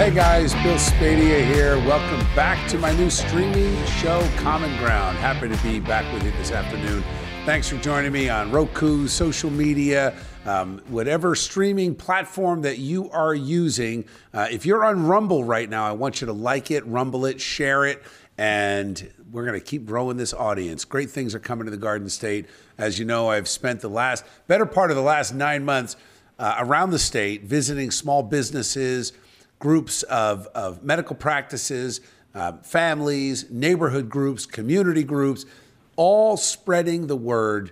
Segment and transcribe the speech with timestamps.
[0.00, 1.76] Hey guys, Bill Spadea here.
[1.80, 5.18] Welcome back to my new streaming show, Common Ground.
[5.18, 7.04] Happy to be back with you this afternoon.
[7.44, 10.14] Thanks for joining me on Roku, social media,
[10.46, 14.06] um, whatever streaming platform that you are using.
[14.32, 17.38] Uh, if you're on Rumble right now, I want you to like it, rumble it,
[17.38, 18.02] share it,
[18.38, 20.86] and we're going to keep growing this audience.
[20.86, 22.46] Great things are coming to the Garden State.
[22.78, 25.96] As you know, I've spent the last better part of the last nine months
[26.38, 29.12] uh, around the state visiting small businesses
[29.60, 32.00] groups of, of medical practices,
[32.34, 35.46] uh, families, neighborhood groups, community groups,
[35.94, 37.70] all spreading the word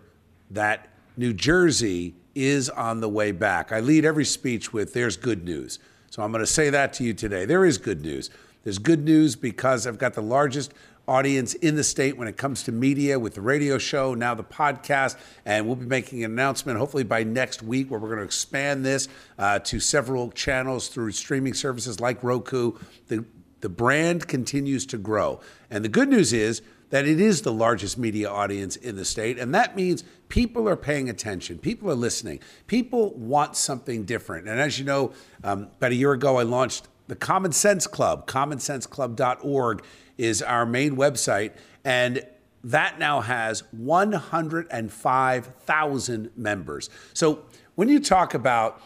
[0.50, 3.72] that New Jersey is on the way back.
[3.72, 5.80] I lead every speech with there's good news.
[6.10, 7.44] So I'm going to say that to you today.
[7.44, 8.30] There is good news.
[8.64, 10.74] There's good news because I've got the largest
[11.08, 14.44] audience in the state when it comes to media with the radio show, now the
[14.44, 15.16] podcast.
[15.44, 18.84] And we'll be making an announcement hopefully by next week where we're going to expand
[18.84, 22.72] this uh, to several channels through streaming services like Roku.
[23.08, 23.24] The,
[23.60, 25.40] the brand continues to grow.
[25.70, 29.38] And the good news is, that it is the largest media audience in the state.
[29.38, 34.48] And that means people are paying attention, people are listening, people want something different.
[34.48, 35.12] And as you know,
[35.44, 39.84] um, about a year ago, I launched the Common Sense Club, commonsenseclub.org
[40.16, 41.52] is our main website.
[41.84, 42.24] And
[42.64, 46.90] that now has 105,000 members.
[47.14, 48.82] So when you talk about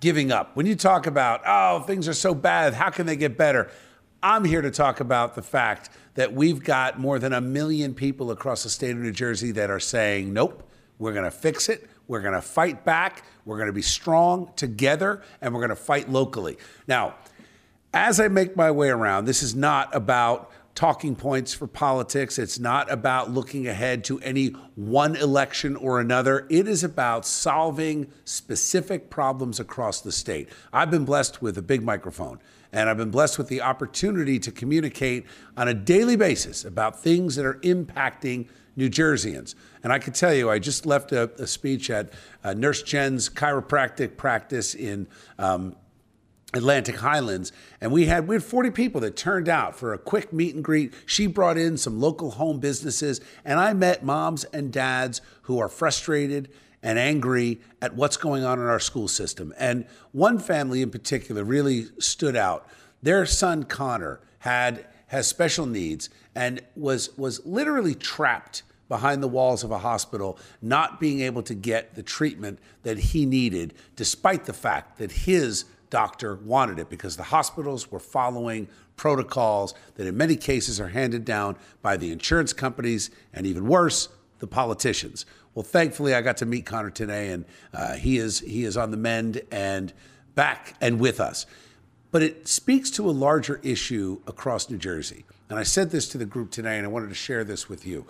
[0.00, 3.38] giving up, when you talk about, oh, things are so bad, how can they get
[3.38, 3.70] better?
[4.22, 8.30] I'm here to talk about the fact that we've got more than a million people
[8.30, 11.88] across the state of New Jersey that are saying, nope, we're going to fix it.
[12.06, 13.24] We're going to fight back.
[13.44, 16.58] We're going to be strong together, and we're going to fight locally.
[16.86, 17.14] Now,
[17.92, 22.38] as I make my way around, this is not about talking points for politics.
[22.38, 26.46] It's not about looking ahead to any one election or another.
[26.48, 30.48] It is about solving specific problems across the state.
[30.72, 32.40] I've been blessed with a big microphone,
[32.72, 35.26] and I've been blessed with the opportunity to communicate
[35.58, 39.54] on a daily basis about things that are impacting New Jerseyans.
[39.82, 43.28] And I can tell you, I just left a, a speech at uh, Nurse Jen's
[43.28, 45.06] chiropractic practice in
[45.38, 45.76] um,
[46.54, 50.32] Atlantic Highlands, and we had we had 40 people that turned out for a quick
[50.32, 50.92] meet and greet.
[51.06, 55.68] She brought in some local home businesses, and I met moms and dads who are
[55.68, 56.50] frustrated
[56.82, 59.54] and angry at what's going on in our school system.
[59.56, 62.66] And one family in particular really stood out.
[63.02, 69.64] Their son Connor had has special needs and was was literally trapped behind the walls
[69.64, 74.52] of a hospital, not being able to get the treatment that he needed, despite the
[74.52, 78.66] fact that his doctor wanted it because the hospitals were following
[78.96, 84.08] protocols that in many cases are handed down by the insurance companies and even worse,
[84.38, 85.26] the politicians.
[85.54, 87.44] Well, thankfully, I got to meet Connor today, and
[87.74, 89.92] uh, he is he is on the mend and
[90.34, 91.44] back and with us.
[92.10, 95.26] But it speaks to a larger issue across New Jersey.
[95.50, 97.86] And I said this to the group today, and I wanted to share this with
[97.86, 98.06] you.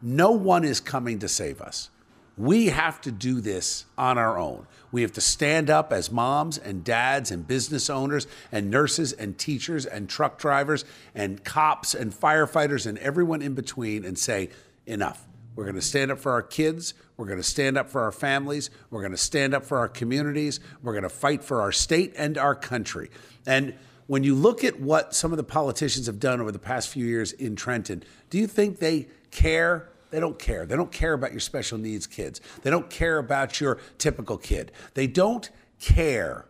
[0.00, 1.90] No one is coming to save us.
[2.38, 4.66] We have to do this on our own.
[4.92, 9.36] We have to stand up as moms and dads and business owners and nurses and
[9.36, 10.84] teachers and truck drivers
[11.14, 14.50] and cops and firefighters and everyone in between and say,
[14.86, 15.26] enough.
[15.54, 16.94] We're going to stand up for our kids.
[17.16, 18.70] We're going to stand up for our families.
[18.90, 20.60] We're going to stand up for our communities.
[20.82, 23.10] We're going to fight for our state and our country.
[23.44, 23.74] And
[24.06, 27.04] when you look at what some of the politicians have done over the past few
[27.04, 30.66] years in Trenton, do you think they care they don't care.
[30.66, 32.40] They don't care about your special needs kids.
[32.62, 34.72] They don't care about your typical kid.
[34.94, 35.48] They don't
[35.80, 36.46] care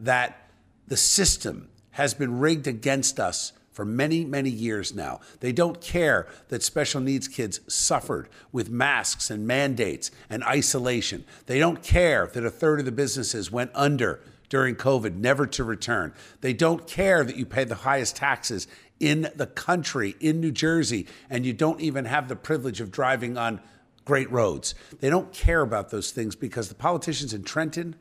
[0.00, 0.50] that
[0.86, 5.20] the system has been rigged against us for many, many years now.
[5.40, 11.24] They don't care that special needs kids suffered with masks and mandates and isolation.
[11.46, 15.62] They don't care that a third of the businesses went under during COVID, never to
[15.62, 16.12] return.
[16.40, 18.66] They don't care that you pay the highest taxes
[19.00, 23.36] in the country, in New Jersey, and you don't even have the privilege of driving
[23.36, 23.60] on
[24.04, 24.74] great roads.
[25.00, 27.96] They don't care about those things because the politicians in Trenton,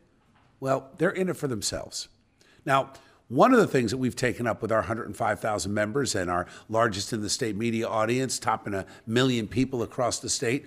[0.59, 2.07] well, they're in it for themselves.
[2.65, 2.94] Now,
[3.27, 7.11] one of the things that we've taken up with our 105,000 members and our largest
[7.11, 10.65] in the state media audience, topping a million people across the state,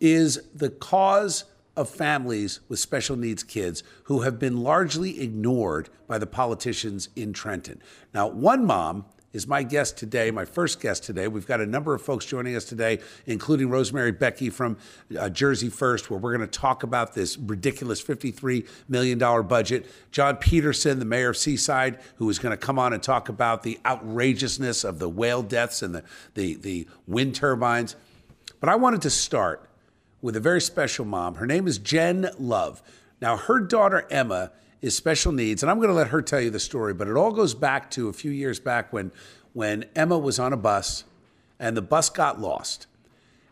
[0.00, 1.44] is the cause
[1.76, 7.32] of families with special needs kids who have been largely ignored by the politicians in
[7.32, 7.80] Trenton.
[8.12, 11.28] Now, one mom is my guest today, my first guest today.
[11.28, 14.78] We've got a number of folks joining us today, including Rosemary Becchi from
[15.18, 19.86] uh, Jersey First, where we're going to talk about this ridiculous $53 million budget.
[20.12, 23.64] John Peterson, the mayor of Seaside, who is going to come on and talk about
[23.64, 26.04] the outrageousness of the whale deaths and the,
[26.34, 27.96] the, the wind turbines.
[28.60, 29.68] But I wanted to start
[30.22, 31.34] with a very special mom.
[31.34, 32.82] Her name is Jen Love.
[33.20, 36.50] Now, her daughter Emma is special needs, and I'm going to let her tell you
[36.50, 36.94] the story.
[36.94, 39.12] But it all goes back to a few years back when
[39.52, 41.04] when Emma was on a bus,
[41.58, 42.86] and the bus got lost,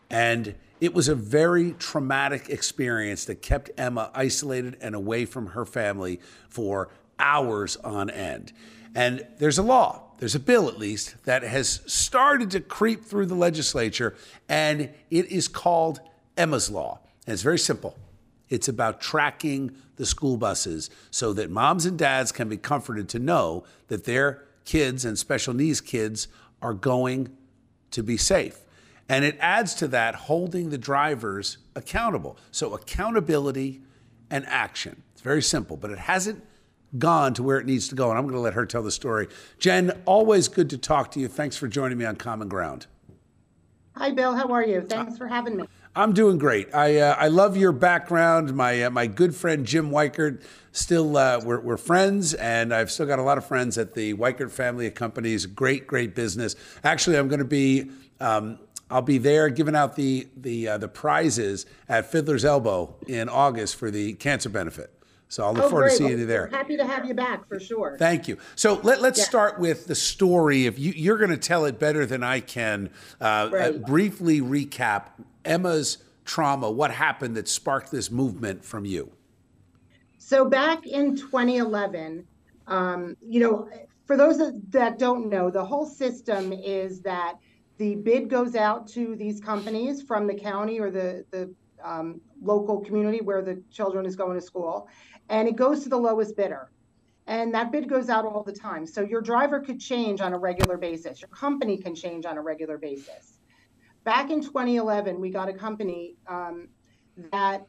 [0.09, 5.65] and it was a very traumatic experience that kept Emma isolated and away from her
[5.65, 8.51] family for hours on end.
[8.93, 13.27] And there's a law, there's a bill at least, that has started to creep through
[13.27, 14.13] the legislature,
[14.49, 16.01] and it is called
[16.35, 16.99] Emma's Law.
[17.25, 17.97] And it's very simple.
[18.49, 23.19] It's about tracking the school buses so that moms and dads can be comforted to
[23.19, 26.27] know that their kids and special needs kids
[26.61, 27.35] are going
[27.91, 28.59] to be safe.
[29.09, 32.37] And it adds to that holding the drivers accountable.
[32.51, 33.81] So, accountability
[34.29, 35.03] and action.
[35.11, 36.43] It's very simple, but it hasn't
[36.97, 38.09] gone to where it needs to go.
[38.09, 39.27] And I'm going to let her tell the story.
[39.59, 41.27] Jen, always good to talk to you.
[41.27, 42.87] Thanks for joining me on Common Ground.
[43.95, 44.35] Hi, Bill.
[44.35, 44.81] How are you?
[44.81, 45.65] Thanks for having me.
[45.95, 46.73] I'm doing great.
[46.73, 48.55] I uh, I love your background.
[48.55, 50.41] My uh, my good friend Jim Weichert,
[50.71, 54.15] still uh, we're, we're friends, and I've still got a lot of friends at the
[54.15, 55.45] Weichert family of companies.
[55.45, 56.55] Great, great business.
[56.83, 57.91] Actually, I'm going to be.
[58.19, 58.57] Um,
[58.89, 63.75] I'll be there giving out the the uh, the prizes at Fiddler's Elbow in August
[63.75, 64.89] for the cancer benefit.
[65.29, 66.45] So I'll look Oh, forward to seeing you there.
[66.47, 67.97] Happy to have you back for sure.
[67.97, 68.37] Thank you.
[68.55, 69.25] So let, let's Yeah.
[69.25, 70.67] start with the story.
[70.67, 75.05] If you, you're going to tell it better than I can, uh, uh, briefly recap
[75.45, 76.69] Emma's trauma.
[76.71, 79.11] What happened that sparked this movement from you?
[80.17, 82.25] So back in 2011,
[82.67, 83.69] um, you know,
[84.05, 87.37] for those that- don't know, the whole system is that
[87.77, 91.53] the bid goes out to these companies from the county or the the
[91.83, 94.87] um, local community where the children is going to school,
[95.27, 96.71] and it goes to the lowest bidder.
[97.27, 98.85] And that bid goes out all the time.
[98.85, 101.21] So your driver could change on a regular basis.
[101.21, 103.39] Your company can change on a regular basis.
[104.03, 106.67] Back in 2011, we got a company um,
[107.31, 107.65] that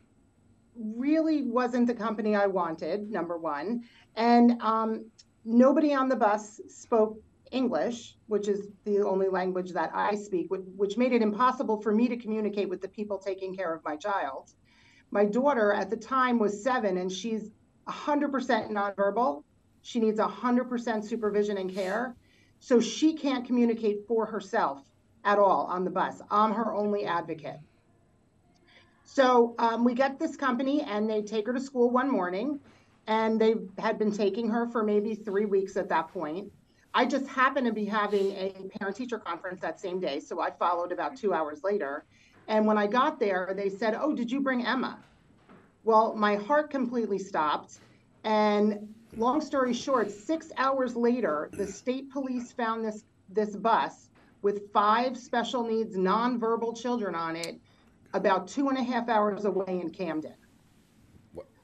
[0.76, 3.84] really wasn't the company I wanted, number one.
[4.16, 5.10] And um,
[5.44, 7.18] nobody on the bus spoke
[7.52, 11.92] English, which is the only language that I speak, which, which made it impossible for
[11.92, 14.50] me to communicate with the people taking care of my child.
[15.12, 17.50] My daughter at the time was seven, and she's
[17.86, 19.44] 100% nonverbal.
[19.82, 22.16] She needs 100% supervision and care.
[22.58, 24.82] So she can't communicate for herself
[25.24, 26.20] at all on the bus.
[26.30, 27.58] I'm her only advocate.
[29.04, 32.60] So um, we get this company, and they take her to school one morning,
[33.06, 36.50] and they had been taking her for maybe three weeks at that point.
[36.94, 40.50] I just happened to be having a parent teacher conference that same day, so I
[40.50, 42.04] followed about two hours later.
[42.46, 44.98] And when I got there, they said, Oh, did you bring Emma?
[45.82, 47.80] Well, my heart completely stopped.
[48.22, 54.08] And long story short, six hours later, the state police found this, this bus
[54.44, 57.58] with five special needs nonverbal children on it
[58.12, 60.34] about two and a half hours away in Camden.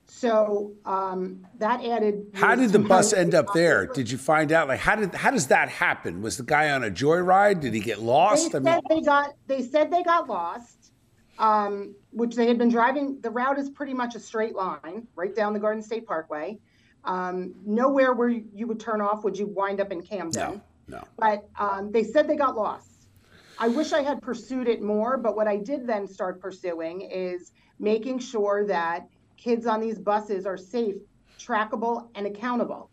[0.06, 2.26] So um, that added.
[2.34, 3.86] How did the bus end up there?
[3.86, 4.66] Did you find out?
[4.66, 6.20] Like, how did how does that happen?
[6.20, 7.60] Was the guy on a joyride?
[7.60, 8.54] Did he get They lost?
[8.54, 9.34] I said they got.
[9.46, 10.90] They said they got lost,
[11.38, 13.20] um, which they had been driving.
[13.20, 16.58] The route is pretty much a straight line right down the Garden State Parkway.
[17.04, 20.32] Um, nowhere where you would turn off would you wind up in Camden.
[20.54, 21.04] no, no.
[21.16, 23.08] but um, they said they got lost.
[23.58, 27.52] I wish I had pursued it more, but what I did then start pursuing is
[27.78, 30.96] making sure that kids on these buses are safe,
[31.38, 32.90] trackable, and accountable.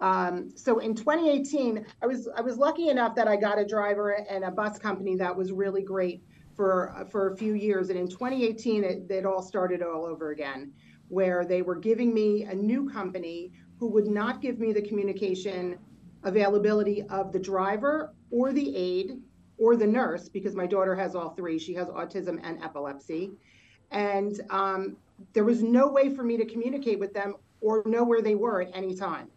[0.00, 4.10] Um, so in 2018, I was I was lucky enough that I got a driver
[4.10, 6.22] and a bus company that was really great
[6.56, 7.90] for for a few years.
[7.90, 10.72] And in 2018, it, it all started all over again,
[11.08, 15.78] where they were giving me a new company who would not give me the communication
[16.24, 19.20] availability of the driver or the aide
[19.58, 21.58] or the nurse because my daughter has all three.
[21.58, 23.30] She has autism and epilepsy,
[23.90, 24.96] and um,
[25.32, 28.62] there was no way for me to communicate with them or know where they were
[28.62, 29.28] at any time.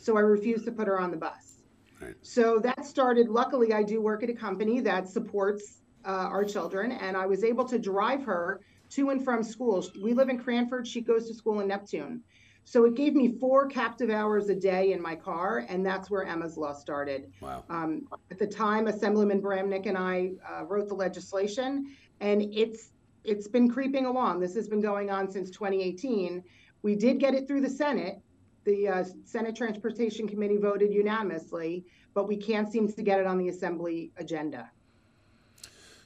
[0.00, 1.62] So I refused to put her on the bus.
[2.00, 2.14] Right.
[2.22, 3.28] So that started.
[3.28, 7.44] Luckily, I do work at a company that supports uh, our children, and I was
[7.44, 8.60] able to drive her
[8.90, 9.84] to and from school.
[10.02, 10.86] We live in Cranford.
[10.86, 12.22] She goes to school in Neptune.
[12.68, 16.24] So it gave me four captive hours a day in my car, and that's where
[16.24, 17.30] Emma's Law started.
[17.40, 17.62] Wow.
[17.70, 22.90] Um, at the time, Assemblyman Bramnick and I uh, wrote the legislation, and it's
[23.22, 24.40] it's been creeping along.
[24.40, 26.42] This has been going on since 2018.
[26.82, 28.20] We did get it through the Senate.
[28.64, 33.38] The uh, Senate Transportation Committee voted unanimously, but we can't seem to get it on
[33.38, 34.72] the Assembly agenda.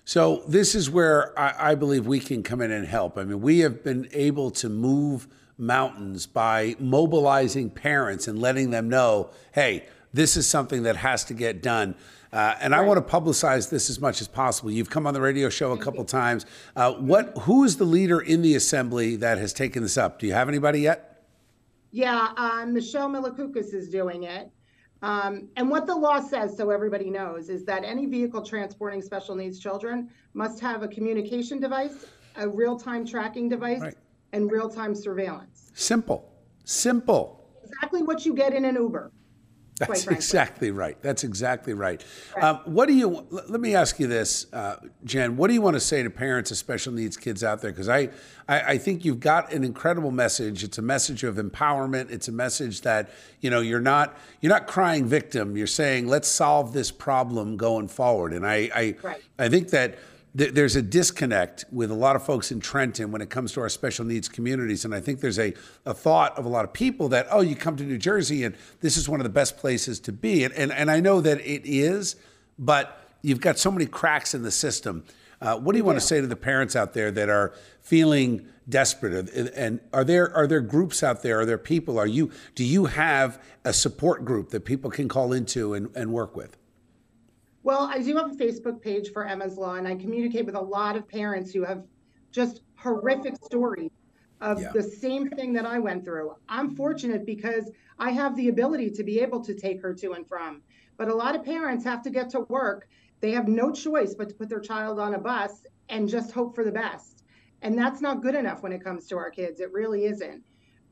[0.04, 3.16] So this is where I, I believe we can come in and help.
[3.16, 5.26] I mean, we have been able to move
[5.60, 11.34] mountains by mobilizing parents and letting them know, hey, this is something that has to
[11.34, 11.94] get done.
[12.32, 14.70] Uh, and I want to publicize this as much as possible.
[14.70, 16.46] You've come on the radio show a couple times.
[16.76, 17.36] Uh, what?
[17.38, 20.20] Who is the leader in the assembly that has taken this up?
[20.20, 21.24] Do you have anybody yet?
[21.90, 24.48] Yeah, um, Michele Matsikoudis is doing it.
[25.02, 29.34] Um, and what the law says, so everybody knows, is that any vehicle transporting special
[29.34, 33.94] needs children must have a communication device, a real time tracking device, Right.
[34.32, 35.70] And real time surveillance.
[35.74, 36.30] Simple.
[36.64, 37.44] Simple.
[37.64, 39.10] Exactly what you get in an Uber.
[39.78, 41.00] That's exactly right.
[41.00, 42.04] That's exactly right.
[42.38, 43.14] Um, what do you?
[43.14, 45.38] l- Let me ask you this, uh, Jen.
[45.38, 47.70] What do you want to say to parents of special needs kids out there?
[47.72, 48.10] Because I,
[48.46, 50.62] I, I think you've got an incredible message.
[50.64, 52.10] It's a message of empowerment.
[52.10, 53.08] It's a message that
[53.40, 55.56] you know you're not you're not crying victim.
[55.56, 58.34] You're saying let's solve this problem going forward.
[58.34, 59.22] And I, I, Right.
[59.38, 63.20] I think that th- there's a disconnect with a lot of folks in Trenton when
[63.20, 64.84] it comes to our special needs communities.
[64.84, 67.56] And I think there's a, a thought of a lot of people that, oh, you
[67.56, 70.44] come to New Jersey and this is one of the best places to be.
[70.44, 72.14] And, and, and I know that it is,
[72.58, 75.04] but you've got so many cracks in the system.
[75.40, 78.46] Uh, what do you want to say to the parents out there that are feeling
[78.68, 79.30] desperate?
[79.30, 81.40] And- And are there are there groups out there?
[81.40, 81.98] Are there people?
[81.98, 86.12] Are you do you have a support group that people can call into and, and
[86.12, 86.56] work with?
[87.62, 90.60] Well, I do have a Facebook page for Emma's Law, and I communicate with a
[90.60, 91.84] lot of parents who have
[92.32, 93.90] just horrific stories
[94.40, 94.72] of Yeah.
[94.72, 96.32] the same thing that I went through.
[96.48, 100.26] I'm fortunate because I have the ability to be able to take her to and
[100.26, 100.62] from.
[100.96, 102.88] But a lot of parents have to get to work.
[103.20, 106.54] They have no choice but to put their child on a bus and just hope
[106.54, 107.24] for the best.
[107.60, 109.60] And that's not good enough when it comes to our kids.
[109.60, 110.42] It really isn't.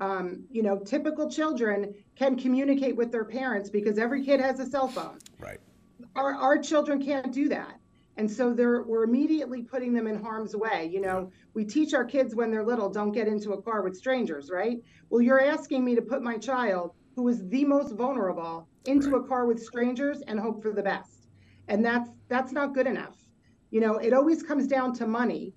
[0.00, 4.66] Um, you know, typical children can communicate with their parents because every kid has a
[4.66, 5.58] cell phone Right.
[6.16, 7.78] Our, our children can't do that.
[8.18, 10.90] And so they're, we're immediately putting them in harm's way.
[10.92, 13.96] You know, we teach our kids when they're little, don't get into a car with
[13.96, 14.78] strangers, right?
[15.08, 19.26] Well, you're asking me to put my child, who is the most vulnerable, into a
[19.26, 21.28] car with strangers and hope for the best.
[21.68, 23.16] And that's, that's not good enough.
[23.70, 25.54] You know, it always comes down to money.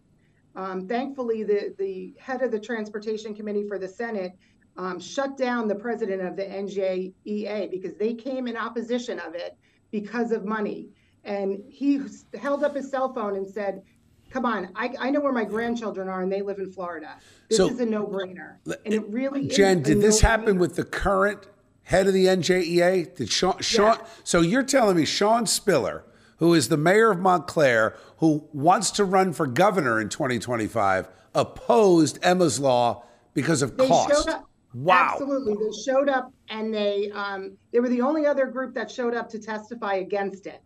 [0.55, 4.33] Um, thankfully, the, the head of the Transportation Committee for the Senate
[4.77, 9.57] um, shut down the president of the NJEA because they came in opposition of it
[9.91, 10.89] because of money.
[11.23, 12.01] And he
[12.39, 13.83] held up his cell phone and said,
[14.31, 17.17] Come on, I, I know where my grandchildren are and they live in Florida.
[17.49, 18.55] This So- is a no brainer.
[18.85, 19.55] And it really is.
[19.57, 20.59] Jen, did this happen no-brainer.
[20.59, 21.47] with the current
[21.83, 23.13] head of the NJEA?
[23.13, 24.05] Did Sean, Sean Yeah.
[24.23, 26.05] so you're telling me Sean Spiller,
[26.37, 32.17] who is the mayor of Montclair, who wants to run for governor in 2025, opposed
[32.21, 34.09] Emma's law because of They cost?
[34.25, 34.47] showed up.
[34.73, 35.11] Wow.
[35.13, 35.53] Absolutely.
[35.55, 39.29] They showed up and they um, they were the only other group that showed up
[39.29, 40.61] to testify against it.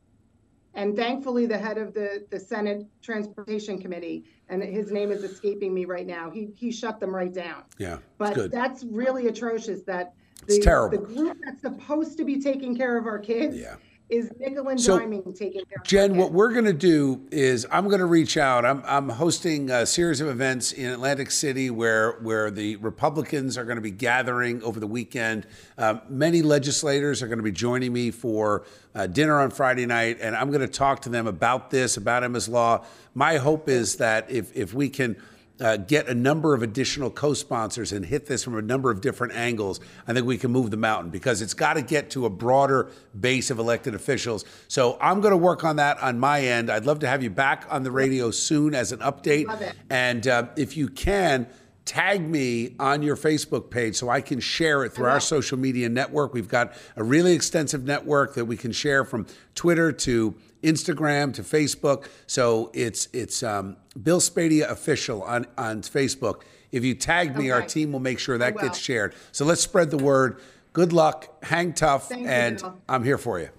[0.75, 5.73] And thankfully, the head of the, the Senate Transportation Committee, and his name is escaping
[5.73, 7.63] me right now, he, he shut them right down.
[7.77, 8.51] Yeah, But good.
[8.51, 10.97] that's really atrocious that It's the, terrible.
[10.99, 13.75] the group that's supposed to be taking care of our kids Yeah.
[14.09, 17.65] Is nickel and So, diming taking care of Jen, what we're going to do is
[17.71, 18.65] I'm going to reach out.
[18.65, 23.63] I'm, I'm hosting a series of events in Atlantic City where where the Republicans are
[23.63, 25.47] going to be gathering over the weekend.
[25.77, 30.17] Um, many legislators are going to be joining me for uh, dinner on Friday night,
[30.21, 32.85] and I'm going to talk to them about this, about Emma's Law.
[33.13, 35.15] My hope is that if if we can
[35.59, 39.33] uh, get a number of additional co-sponsors and hit this from a number of different
[39.33, 42.29] angles, I think we can move the mountain because it's got to get to a
[42.29, 44.43] broader base of elected officials.
[44.67, 46.69] So I'm going to work on that on my end.
[46.69, 49.45] I'd love to have you back on the radio soon as an update.
[49.89, 51.47] And uh, if you can.
[51.85, 55.87] Tag me on your Facebook page so I can share it through our social media
[55.87, 56.33] network.
[56.33, 60.33] We've got a really extensive network that we can share from Twitter to
[60.65, 62.07] Instagram to Facebook.
[62.27, 66.41] So it's it's um, Bill Spadea official on on Facebook.
[66.71, 69.15] If you tag me, our team will make sure that gets shared.
[69.31, 70.41] So let's spread the word.
[70.73, 71.41] Good luck.
[71.43, 72.77] Hang tough, Thank and Bill.
[72.89, 73.49] I'm here for you.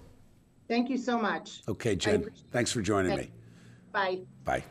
[0.67, 1.61] Thank you so much.
[1.67, 2.29] Okay, Jen.
[2.51, 3.31] Thanks for joining me.
[3.91, 4.19] Bye.
[4.43, 4.63] Bye.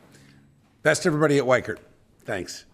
[0.82, 1.78] Best everybody at Weichert.
[2.24, 2.66] Thanks.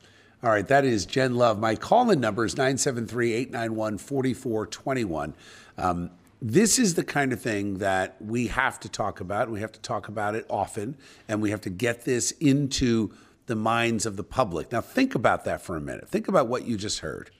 [0.42, 1.58] All right, that is Jen Love.
[1.60, 5.34] My call in number is 973 891 4421.
[6.44, 9.48] This is the kind of thing that we have to talk about.
[9.48, 10.96] We have to talk about it often,
[11.28, 13.12] and we have to get this into
[13.46, 14.72] the minds of the public.
[14.72, 16.08] Now, think about that for a minute.
[16.08, 17.30] Think about what you just heard.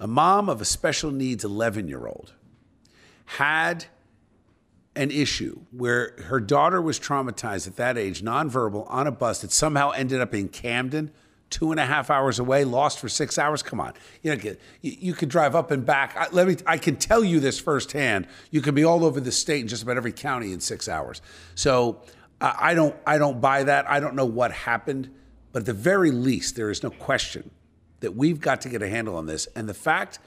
[0.00, 2.32] A mom of a special needs 11 year old
[3.26, 3.84] had
[4.96, 9.52] an issue where her daughter was traumatized at that age, nonverbal, on a bus that
[9.52, 11.12] somehow ended up in Camden,
[11.50, 13.62] two and a half hours away, lost for six hours.
[13.62, 16.16] Come on, you know, you, could drive up and back.
[16.16, 18.26] I, let me, I can tell you this firsthand.
[18.50, 21.22] You can be all over the state in just about every county in six hours.
[21.54, 22.02] So
[22.40, 23.88] I don't, I don't buy that.
[23.88, 25.10] I don't know what happened,
[25.52, 27.50] but at the very least, there is no question
[28.00, 29.46] that we've got to get a handle on this.
[29.54, 30.18] And the fact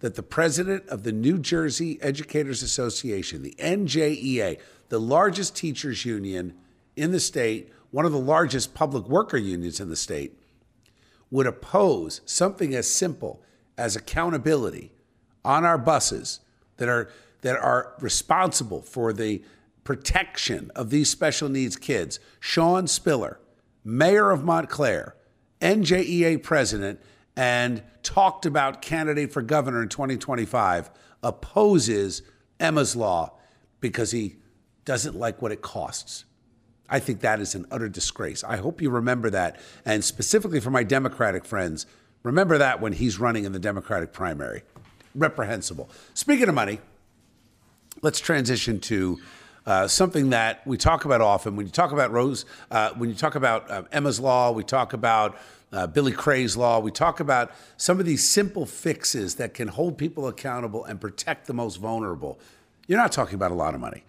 [0.00, 6.54] that the president of the New Jersey Educators Association, the NJEA, the largest teachers union
[6.96, 10.38] in the state, one of the largest public worker unions in the state,
[11.34, 13.42] would oppose something as simple
[13.76, 14.92] as accountability
[15.44, 16.38] on our buses
[16.76, 17.10] that are
[17.40, 19.42] that are responsible for the
[19.82, 23.40] protection of these special needs kids, Sean Spiller,
[23.82, 25.16] mayor of Montclair,
[25.60, 27.00] NJEA president,
[27.36, 30.88] and talked about candidate for governor in 2025,
[31.20, 32.22] opposes
[32.60, 33.36] Emma's Law
[33.80, 34.36] because he
[34.84, 36.26] doesn't like what it costs.
[36.88, 38.44] I think that is an utter disgrace.
[38.44, 39.58] I hope you remember that.
[39.84, 41.86] And specifically for my Democratic friends,
[42.22, 44.62] remember that when he's running in the Democratic primary.
[45.14, 45.88] Reprehensible.
[46.12, 46.80] Speaking of money,
[48.02, 49.18] let's transition to
[49.66, 51.56] uh, something that we talk about often.
[51.56, 54.92] When you talk about Rose, uh, when you talk about uh, Emma's Law, we talk
[54.92, 55.38] about
[55.72, 59.98] uh, Billy Cray's Law, we talk about some of these simple fixes that can hold
[59.98, 62.38] people accountable and protect the most vulnerable.
[62.86, 64.04] You're not talking about a lot of money.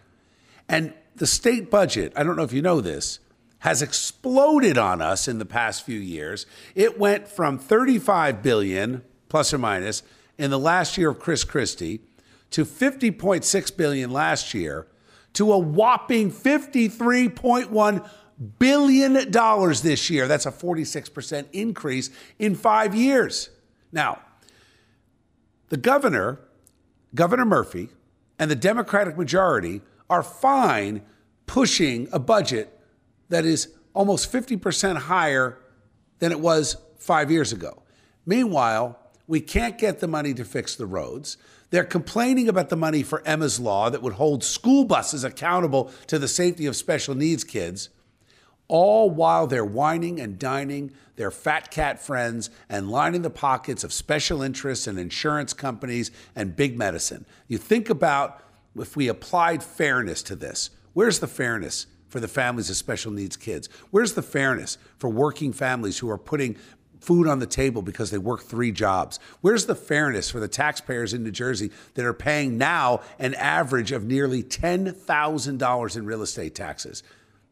[0.67, 3.19] And the state budget, I don't know if you know this,
[3.59, 6.45] has exploded on us in the past few years.
[6.75, 10.03] It went from 35 billion plus or minus
[10.37, 12.01] in the last year of Chris Christie
[12.51, 14.87] to 50.6 billion last year
[15.33, 18.09] to a whopping 53.1
[18.59, 20.27] billion dollars this year.
[20.27, 23.49] That's a 46% increase in 5 years.
[23.91, 24.19] Now,
[25.69, 26.39] the governor,
[27.13, 27.89] Governor Murphy,
[28.37, 31.01] and the Democratic majority are fine
[31.45, 32.79] pushing a budget
[33.29, 35.57] that is almost 50% higher
[36.19, 37.83] than it was 5 years ago.
[38.25, 41.37] Meanwhile, we can't get the money to fix the roads.
[41.71, 46.19] They're complaining about the money for Emma's Law that would hold school buses accountable to
[46.19, 47.89] the safety of special needs kids,
[48.67, 53.93] all while they're wining and dining their fat cat friends and lining the pockets of
[53.93, 57.25] special interests and insurance companies and big medicine.
[57.47, 58.41] You think about
[58.77, 61.87] if we applied fairness to this, where's the fairness?
[62.07, 63.67] For the families of special needs kids?
[63.91, 66.55] Where's the fairness for working families who are putting
[67.01, 69.19] food on the table because they work three jobs?
[69.41, 73.91] Where's the fairness for the taxpayers in New Jersey that are paying now an average
[73.91, 77.03] of nearly $10,000 in real estate taxes?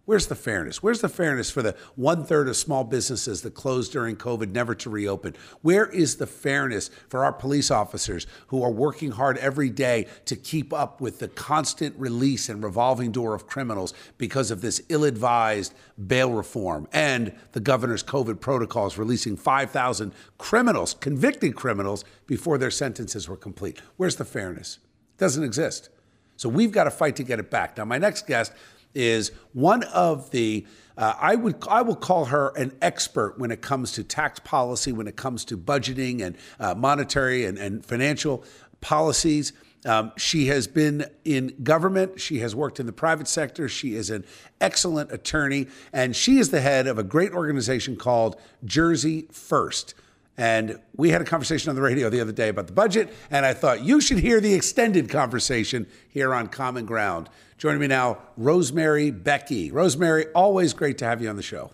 [0.05, 0.83] Where's the fairness?
[0.83, 4.75] Where's the fairness for the one third of small businesses that closed during COVID never
[4.75, 5.33] to reopen?
[5.61, 10.35] Where is the fairness for our police officers who are working hard every day to
[10.35, 15.05] keep up with the constant release and revolving door of criminals because of this ill
[15.05, 15.73] advised
[16.05, 23.29] bail reform and the governor's COVID protocols releasing 5,000 criminals, convicted criminals, before their sentences
[23.29, 23.79] were complete?
[23.95, 24.79] Where's the fairness?
[25.15, 25.89] It doesn't exist.
[26.35, 27.77] So we've got to fight to get it back.
[27.77, 28.51] Now, my next guest
[28.95, 33.61] is one of the uh, I would I will call her an expert when it
[33.61, 38.43] comes to tax policy, when it comes to budgeting and uh, monetary and, and financial
[38.81, 39.53] policies.
[39.85, 42.21] Um, she has been in government.
[42.21, 43.67] She has worked in the private sector.
[43.67, 44.23] She is an
[44.61, 49.93] excellent attorney, and she is the head of a great organization called Jersey First.
[50.37, 53.45] And we had a conversation on the radio the other day about the budget, and
[53.45, 57.29] I thought you should hear the extended conversation here on Common Ground.
[57.57, 59.71] Joining me now, Rosemary Becchi.
[59.71, 61.71] Rosemary, always great to have you on the show.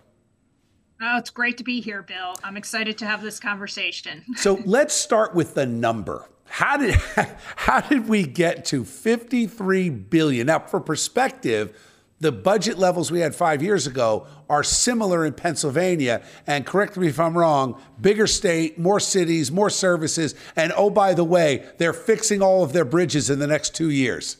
[1.02, 2.34] Oh, it's great to be here, Bill.
[2.44, 4.22] I'm excited to have this conversation.
[4.36, 6.28] so let's start with the number.
[6.46, 6.94] How did
[7.56, 10.48] how did we get to 53 billion?
[10.48, 11.74] Now, for perspective,
[12.20, 16.22] the budget levels we had five years ago are similar in Pennsylvania.
[16.46, 20.34] And correct me if I'm wrong, bigger state, more cities, more services.
[20.54, 23.90] And oh, by the way, they're fixing all of their bridges in the next two
[23.90, 24.36] years.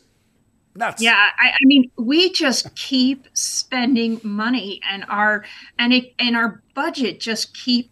[0.77, 1.03] Nuts.
[1.03, 5.45] Yeah, I, I mean, we just keep spending money, and our
[5.81, 7.91] and it and our budget just keep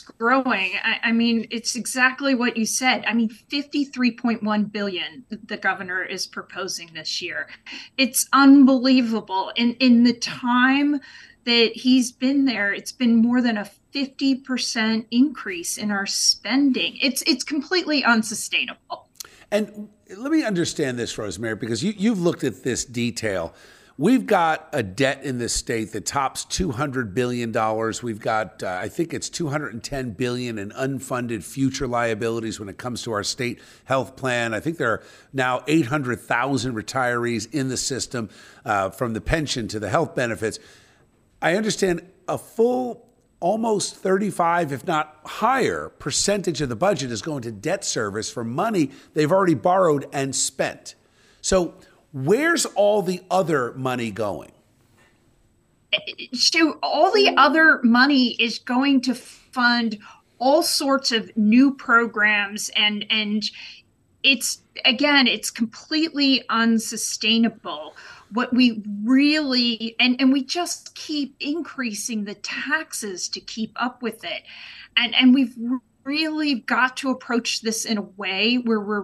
[0.00, 0.72] growing.
[0.82, 3.04] I, I, mean, it's exactly what you said.
[3.06, 7.48] I mean, 53.1 billion the governor is proposing this year.
[7.96, 9.52] It's unbelievable.
[9.56, 11.00] In in the time
[11.44, 16.98] that he's been there, it's been more than a 50% increase in our spending.
[17.00, 19.08] It's it's completely unsustainable.
[19.50, 23.54] And let me understand this, Rosemary, because you, you've looked at this detail.
[23.98, 27.50] We've got a debt in this state that tops $200 billion.
[28.02, 33.02] We've got, uh, I think it's 210 billion in unfunded future liabilities when it comes
[33.04, 34.52] to our state health plan.
[34.52, 38.28] I think there are now 800,000 retirees in the system
[38.66, 40.58] uh, from the pension to the health benefits.
[41.40, 43.08] I understand a full
[43.40, 48.44] almost 35, if not higher, percentage of the budget is going to debt service for
[48.44, 50.96] money they've already borrowed and spent.
[51.40, 51.74] So,
[52.16, 54.52] Where's all the other money going?
[56.32, 59.98] So, all the other money is going to fund
[60.38, 63.44] all sorts of new programs and and
[64.22, 67.94] it's again it's completely unsustainable
[68.32, 74.24] what we really and and we just keep increasing the taxes to keep up with
[74.24, 74.42] it
[74.96, 75.56] and and we've
[76.04, 79.00] really got to approach this in a way where we're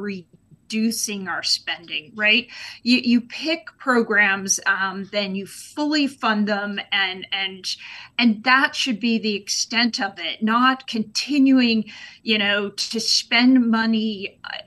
[0.72, 2.48] reducing our spending, right?
[2.82, 7.76] You you pick programs, um, then you fully fund them, and and
[8.18, 11.84] and that should be the extent of it, not continuing,
[12.22, 14.58] you know, to spend money, uh,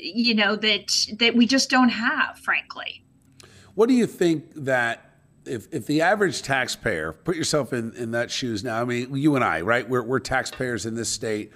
[0.00, 3.04] you know, that that we just don't have, frankly.
[3.74, 5.08] What do you think that?
[5.44, 8.80] If, if the average taxpayer, put yourself in, in that shoes now.
[8.80, 9.88] I mean, you and I, right?
[9.88, 11.50] We're, we're taxpayers in this state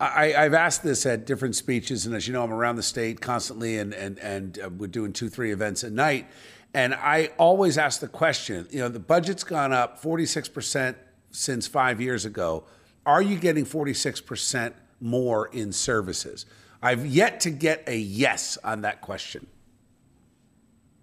[0.00, 3.20] I, have asked this at different speeches, and as you know, I'm around the state
[3.20, 6.26] constantly, and and and uh, we're doing two, three events a night.
[6.72, 10.96] And I always ask the question: you know, the budget's gone up 46 percent
[11.30, 12.64] since five years ago.
[13.06, 16.44] Are you getting 46 percent more in services?
[16.82, 19.46] I've yet to get a yes on that question.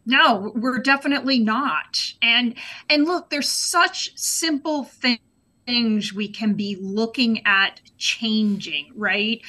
[0.05, 2.13] No, we're definitely not.
[2.21, 2.55] And
[2.89, 5.21] and look, there's such simple things
[5.65, 9.41] things we can be looking at changing, right?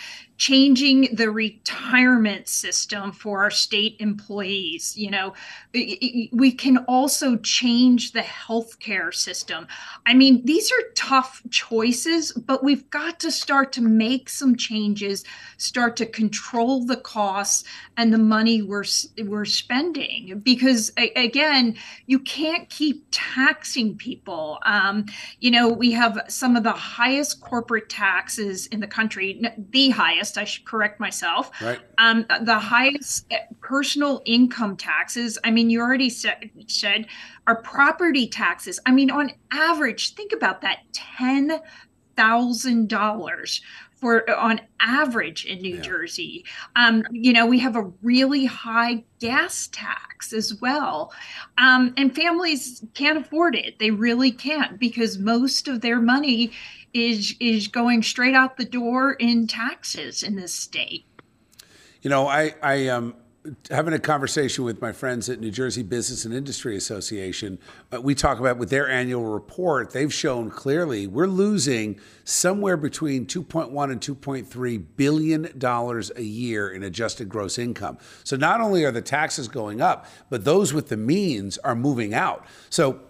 [0.43, 4.93] changing the retirement system for our state employees.
[4.97, 5.35] You know,
[5.73, 9.69] we can also change the healthcare system.
[10.05, 15.23] I mean, these are tough choices, but we've got to start to make some changes,
[15.59, 17.63] start to control the costs
[17.97, 18.83] and the money we're
[19.25, 20.41] we're spending.
[20.43, 24.59] Because again, you can't keep taxing people.
[24.67, 25.07] Um,
[25.39, 30.13] you know, we have some of the highest corporate taxes in the country, the highest
[30.13, 31.51] highest, I should correct myself.
[31.61, 31.81] Right.
[31.99, 33.27] Um, the highest
[33.61, 37.07] personal income taxes, I mean, you already said, said
[37.47, 38.81] are property taxes.
[38.87, 40.79] I mean, on average, think about that
[41.19, 43.61] $10,000
[44.03, 45.81] for on average in New yeah.
[45.81, 46.45] Jersey.
[46.75, 51.13] Um, you know, we have a really high gas tax as well.
[51.57, 53.79] Um, and families can't afford it.
[53.79, 56.51] They really can't because most of their money
[56.93, 61.07] is is going straight out the door in taxes in this state.
[62.03, 63.15] You know, I I um,
[63.71, 67.59] having a conversation with my friends at New Jersey Business and Industry Association.
[67.93, 73.27] Uh, we talk about with their annual report, they've shown clearly we're losing somewhere between
[73.27, 77.99] 2.1 and 2.3 billion dollars a year in adjusted gross income.
[78.23, 82.15] So not only are the taxes going up, but those with the means are moving
[82.15, 82.47] out.
[82.71, 83.01] So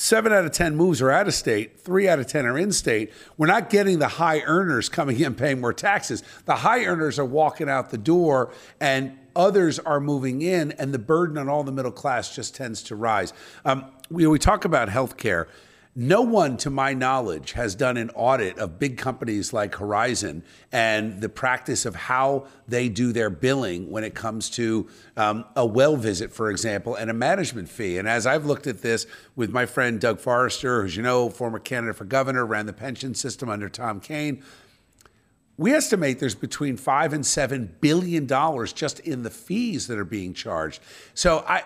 [0.00, 2.70] Seven out of 10 moves are out of state, three out of 10 are in
[2.70, 3.12] state.
[3.36, 6.22] We're not getting the high earners coming in paying more taxes.
[6.44, 10.98] The high earners are walking out the door, and others are moving in, and the
[10.98, 13.32] burden on all the middle class just tends to rise.
[13.64, 15.46] Um, we, we talk about healthcare.
[16.00, 21.20] No one, to my knowledge, has done an audit of big companies like Horizon and
[21.20, 25.96] the practice of how they do their billing when it comes to um, a well
[25.96, 27.98] visit, for example, and a management fee.
[27.98, 31.58] And as I've looked at this with my friend Doug Forrester, who's, you know, former
[31.58, 34.44] candidate for governor, ran the pension system under Tom Kean,
[35.58, 40.04] we estimate there's between five and seven billion dollars just in the fees that are
[40.04, 40.80] being charged.
[41.14, 41.64] So I,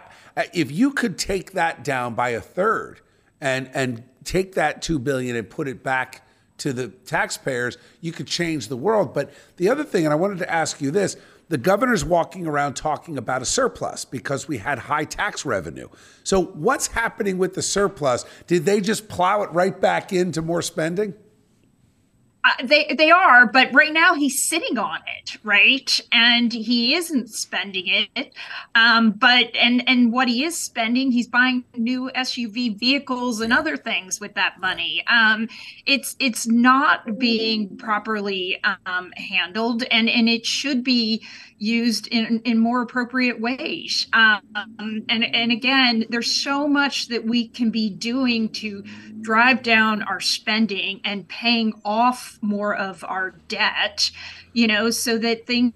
[0.53, 3.01] if you could take that down by a third
[3.41, 6.27] and and take that 2 billion and put it back
[6.59, 9.13] to the taxpayers, you could change the world.
[9.13, 11.17] But the other thing, and I wanted to ask you this,
[11.49, 15.89] the governor's walking around talking about a surplus because we had high tax revenue.
[16.25, 18.25] So what's happening with the surplus?
[18.47, 21.15] Did they just plow it right back into more spending?
[22.65, 26.01] They they are, but right now he's sitting on it, right?
[26.11, 28.35] And he isn't spending it.
[28.75, 33.77] Um, but and and what he is spending, he's buying new SUV vehicles and other
[33.77, 35.05] things with that money.
[35.07, 35.49] Um,
[35.87, 41.25] it's it's not being properly um, handled, and and it should be
[41.63, 44.09] used in, in more appropriate ways.
[44.13, 44.41] Um,
[45.09, 48.83] and, and again, there's so much that we can be doing to
[49.21, 54.11] drive down our spending and paying off more of our debt,
[54.53, 55.73] you know, so that things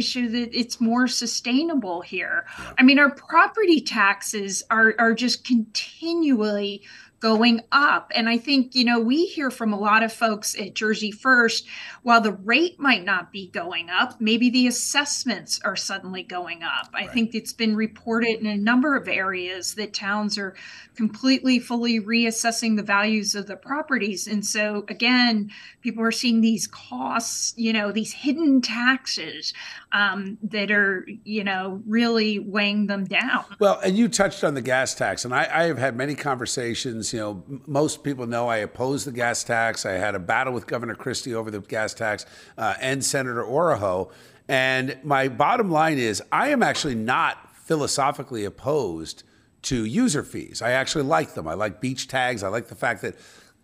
[0.00, 2.44] so that it's more sustainable here.
[2.78, 6.82] I mean, our property taxes are are just continually
[7.20, 8.10] going up.
[8.14, 11.66] And I think, you know, we hear from a lot of folks at Jersey First,
[12.02, 16.90] while the rate might not be going up, maybe the assessments are suddenly going up.
[16.94, 17.08] Right.
[17.08, 20.56] I think it's been reported in a number of areas that towns are
[20.96, 24.26] completely, fully reassessing the values of the properties.
[24.26, 25.50] And so, again,
[25.82, 29.52] people are seeing these costs, you know, these hidden taxes
[29.92, 33.44] um, that are, you know, really weighing them down.
[33.58, 37.12] Well, and you touched on the gas tax, and I, I have had many conversations
[37.12, 39.84] you know, most people know I oppose the gas tax.
[39.86, 42.26] I had a battle with Governor Christie over the gas tax
[42.58, 44.10] uh, and Senator Oroho.
[44.48, 49.22] And my bottom line is, I am actually not philosophically opposed
[49.62, 50.62] to user fees.
[50.62, 51.46] I actually like them.
[51.46, 52.42] I like beach tags.
[52.42, 53.14] I like the fact that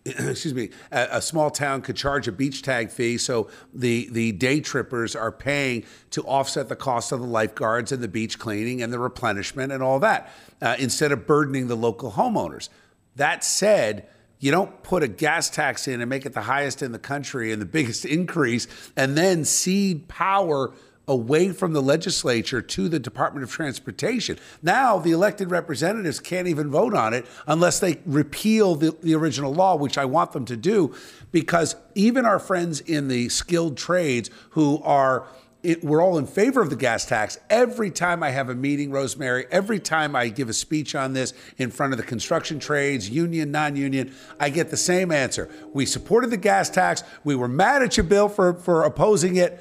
[0.18, 4.32] excuse me, a, a, small town could charge a beach tag fee, so the the
[4.32, 8.82] day trippers are paying to offset the cost of the lifeguards and the beach cleaning
[8.82, 10.30] and the replenishment and all that,
[10.62, 12.68] uh, instead of burdening the local homeowners.
[13.16, 14.08] That said.
[14.38, 17.52] You don't put a gas tax in and make it the highest in the country
[17.52, 20.74] and the biggest increase, and then cede power
[21.08, 24.38] away from the legislature to the Department of Transportation.
[24.62, 29.54] Now, the elected representatives can't even vote on it unless they repeal the, the original
[29.54, 30.94] law, which I want them to do,
[31.30, 35.26] because even our friends in the skilled trades who are
[35.62, 37.38] it, we're all in favor of the gas tax.
[37.50, 41.34] Every time I have a meeting, Rosemary, every time I give a speech on this
[41.58, 45.50] in front of the construction trades, union, non union, I get the same answer.
[45.72, 47.02] We supported the gas tax.
[47.24, 49.60] We were mad at you, Bill, for, for opposing it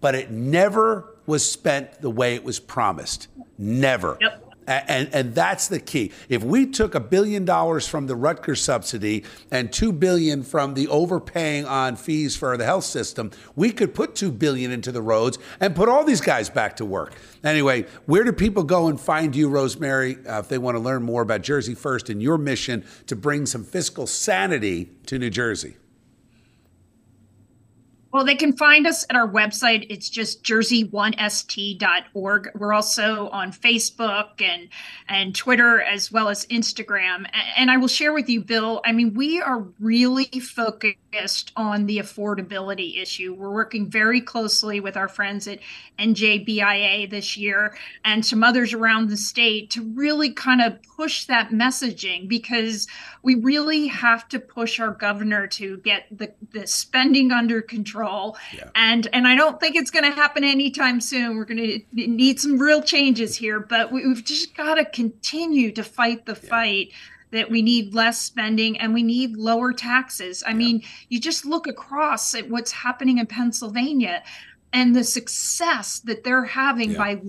[0.00, 3.28] but it never was spent the way it was promised.
[3.58, 4.16] Never.
[4.20, 4.42] Yep.
[4.68, 6.10] And, and that's the key.
[6.28, 10.88] If we took a billion dollars from the Rutgers subsidy and two billion from the
[10.88, 15.38] overpaying on fees for the health system, we could put two billion into the roads
[15.60, 17.14] and put all these guys back to work.
[17.44, 21.04] Anyway, where do people go and find you, Rosemary, uh, if they want to learn
[21.04, 25.76] more about Jersey First and your mission to bring some fiscal sanity to New Jersey?
[28.16, 29.88] Well, they can find us at our website.
[29.90, 32.50] It's just jersey1st.org.
[32.54, 34.70] We're also on Facebook and
[35.06, 37.26] and Twitter as well as Instagram.
[37.58, 38.80] And I will share with you, Bill.
[38.86, 43.34] I mean, we are really focused on the affordability issue.
[43.34, 45.58] We're working very closely with our friends at
[45.98, 51.50] NJBIA this year and some others around the state to really kind of push that
[51.50, 52.86] messaging because
[53.22, 58.05] we really have to push our governor to get the, the spending under control.
[58.54, 58.70] Yeah.
[58.74, 61.36] And and I don't think it's going to happen anytime soon.
[61.36, 65.72] We're going to need some real changes here, but we, have just got to continue
[65.72, 66.48] to fight the yeah.
[66.48, 66.92] fight
[67.32, 70.42] that we need less spending and we need lower taxes.
[70.46, 70.56] I yeah.
[70.56, 74.22] mean, you just look across at what's happening in Pennsylvania
[74.72, 77.20] and the success that they're having by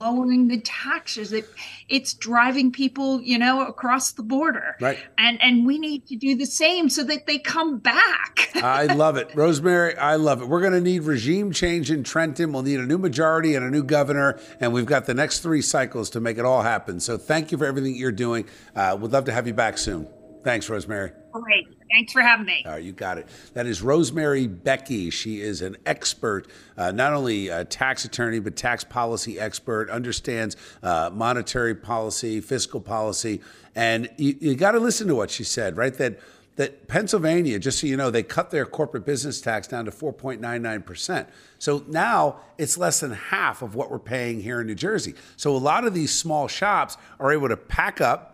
[0.00, 1.32] lowering the taxes.
[1.32, 1.48] It,
[1.88, 4.76] it's driving people you know across the border.
[4.80, 4.98] Right.
[5.18, 8.50] And and we need to do the same so that they come back.
[8.56, 9.30] I love it.
[9.34, 10.48] Rosemary i love it.
[10.48, 12.52] We're going to need regime change in trenton.
[12.52, 15.62] We'll need a new majority and a new governor and we've got the next three
[15.62, 17.00] cycles to make it all happen.
[17.00, 18.46] So thank you for everything you're doing.
[18.74, 20.06] Uh, we'd love to have you back soon.
[20.42, 21.12] Thanks rosemary.
[21.32, 22.62] Great Thanks for having me.
[22.64, 23.28] All right, you got it.
[23.52, 25.12] That is Rosemary Becchi.
[25.12, 30.56] She is an expert, uh, not only a tax attorney, but tax policy expert, understands
[30.82, 33.40] uh, monetary policy, fiscal policy.
[33.74, 35.94] And you, you got to listen to what she said, right?
[35.94, 36.18] That
[36.56, 41.26] that Pennsylvania, just so you know, they cut their corporate business tax down to 4.99%.
[41.58, 45.14] So now it's less than half of what we're paying here in New Jersey.
[45.36, 48.33] So a lot of these small shops are able to pack up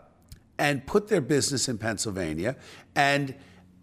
[0.60, 2.54] and put their business in Pennsylvania
[2.94, 3.34] and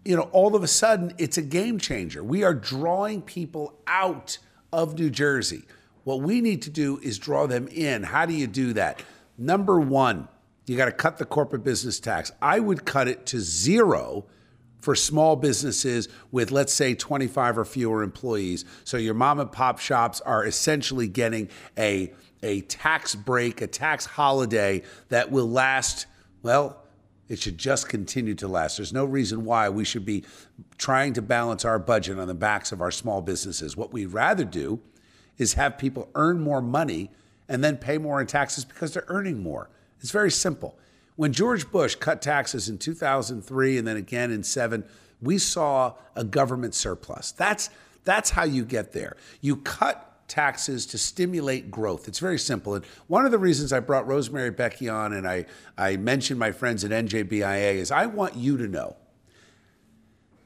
[0.04, 2.24] you know, all of a sudden it's a game changer.
[2.24, 4.38] We are drawing people out
[4.72, 5.64] of New Jersey.
[6.04, 8.04] What we need to do is draw them in.
[8.04, 9.02] How do you do that?
[9.36, 10.28] Number one,
[10.66, 12.32] you got to cut the corporate business tax.
[12.40, 14.24] I would cut it to zero
[14.80, 18.64] for small businesses with, let's say, 25 or fewer employees.
[18.84, 22.12] So your mom and pop shops are essentially getting a,
[22.42, 26.06] a tax break, a tax holiday that will last,
[26.42, 26.82] well,
[27.28, 28.78] it should just continue to last.
[28.78, 30.24] There's no reason why we should be
[30.78, 33.76] trying to balance our budget on the backs of our small businesses.
[33.76, 34.80] What we'd rather do
[35.36, 37.10] is have people earn more money
[37.48, 39.68] and then pay more in taxes because they're earning more.
[40.00, 40.78] It's very simple.
[41.16, 44.84] When George Bush cut taxes in 2003 and then again in 7,
[45.20, 47.32] we saw a government surplus.
[47.32, 47.70] That's
[48.04, 49.16] that's how you get there.
[49.40, 52.06] You cut taxes to stimulate growth.
[52.06, 52.74] It's very simple.
[52.74, 56.52] And one of the reasons I brought Rosemary Becchi on and I, I mentioned my
[56.52, 58.96] friends at NJBIA is I want you to know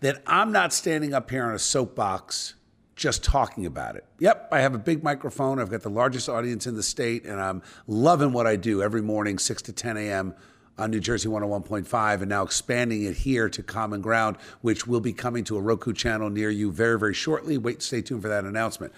[0.00, 2.54] that I'm not standing up here on a soapbox
[2.94, 4.04] just talking about it.
[4.18, 5.58] Yep, I have a big microphone.
[5.58, 9.02] I've got the largest audience in the state, and I'm loving what I do every
[9.02, 10.34] morning, 6 to 10 a.m.
[10.76, 15.12] on New Jersey 101.5, and now expanding it here to Common Ground, which will be
[15.12, 17.56] coming to a Roku channel near you very, very shortly.
[17.58, 18.92] Wait, stay tuned for that announcement.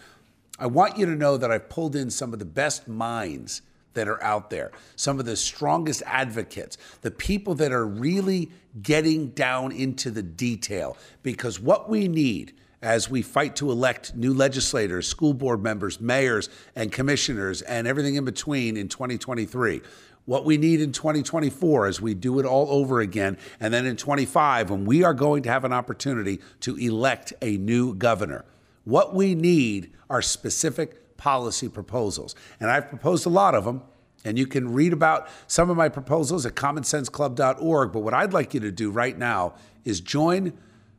[0.58, 3.62] I want you to know that I've pulled in some of the best minds
[3.94, 8.50] that are out there, some of the strongest advocates, the people that are really
[8.82, 10.96] getting down into the detail.
[11.22, 16.48] Because what we need as we fight to elect new legislators, school board members, mayors,
[16.76, 19.80] and commissioners, and everything in between in 2023,
[20.26, 23.96] what we need in 2024 as we do it all over again, and then in
[23.96, 28.44] 25 when we are going to have an opportunity to elect a new governor.
[28.84, 32.34] What we need are specific policy proposals.
[32.60, 33.82] And I've proposed a lot of them.
[34.26, 37.92] And you can read about some of my proposals at commonsenseclub.org.
[37.92, 40.54] But what I'd like you to do right now is join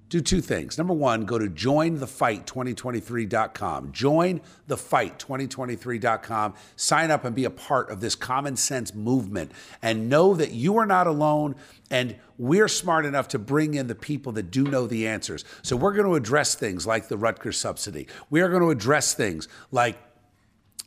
[0.09, 0.77] do two things.
[0.77, 3.91] Number one, go to jointhefight2023.com.
[3.91, 6.53] Jointhefight2023.com.
[6.75, 10.77] Sign up and be a part of this common sense movement and know that you
[10.77, 11.55] are not alone
[11.89, 15.45] and we're smart enough to bring in the people that do know the answers.
[15.61, 18.07] So we're going to address things like the Rutgers subsidy.
[18.29, 19.97] We are going to address things like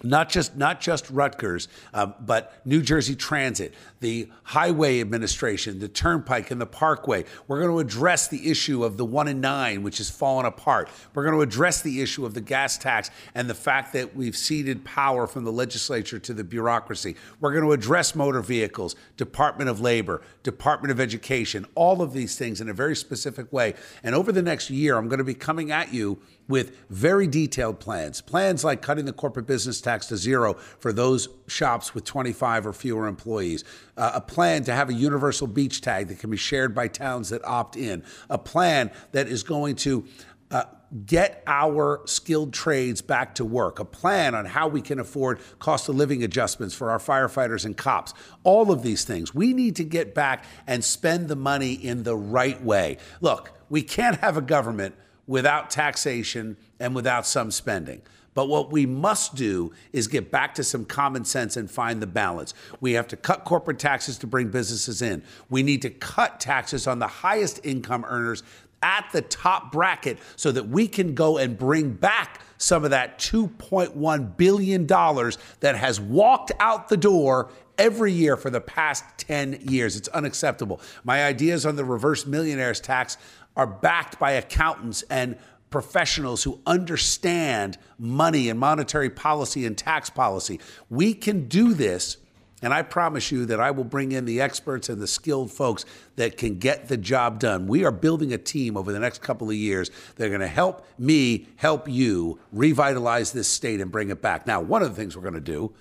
[0.02, 6.50] not just not just Rutgers, um, but New Jersey Transit, the Highway Administration, the Turnpike,
[6.50, 7.24] and the Parkway.
[7.48, 10.88] We're going to address the issue of the one in nine, which has fallen apart.
[11.14, 14.36] We're going to address the issue of the gas tax and the fact that we've
[14.36, 17.16] ceded power from the legislature to the bureaucracy.
[17.40, 22.38] We're going to address motor vehicles, Department of Labor, Department of Education, all of these
[22.38, 23.74] things in a very specific way.
[24.04, 27.78] And over the next year, I'm going to be coming at you with very detailed
[27.78, 28.20] plans.
[28.20, 32.72] Plans like cutting the corporate business tax to zero for those shops with 25 or
[32.72, 33.64] fewer employees.
[33.96, 37.28] Uh, a plan to have a universal beach tag that can be shared by towns
[37.28, 38.02] that opt in.
[38.30, 40.04] A plan that is going to
[40.50, 40.64] uh,
[41.04, 45.88] get our skilled trades back to work, a plan on how we can afford cost
[45.88, 48.14] of living adjustments for our firefighters and cops.
[48.42, 49.34] All of these things.
[49.34, 52.96] We need to get back and spend the money in the right way.
[53.20, 54.94] Look, we can't have a government
[55.28, 58.02] without taxation and without some spending.
[58.34, 62.06] But what we must do is get back to some common sense and find the
[62.06, 62.54] balance.
[62.80, 65.22] We have to cut corporate taxes to bring businesses in.
[65.50, 68.42] We need to cut taxes on the highest income earners
[68.82, 73.18] at the top bracket so that we can go and bring back some of that
[73.18, 79.96] $2.1 billion that has walked out the door every year for the past 10 years.
[79.96, 80.80] It's unacceptable.
[81.04, 83.16] My ideas on the reverse millionaires tax
[83.58, 85.36] are backed by accountants and
[85.68, 90.60] professionals who understand money and monetary policy and tax policy.
[90.88, 92.16] We can do this.
[92.60, 95.84] And I promise you that I will bring in the experts and the skilled folks
[96.16, 97.68] that can get the job done.
[97.68, 100.48] We are building a team over the next couple of years that are going to
[100.48, 104.46] help me help you revitalize this state and bring it back.
[104.46, 105.72] Now, one of the things we're going to do,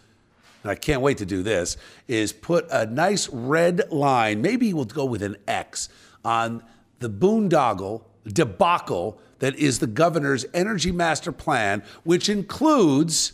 [0.61, 4.85] and I can't wait to do this, is put a nice red line, maybe we'll
[4.85, 5.89] go with an X,
[6.23, 6.61] on
[6.99, 13.33] the boondoggle debacle that is the governor's energy master plan, which includes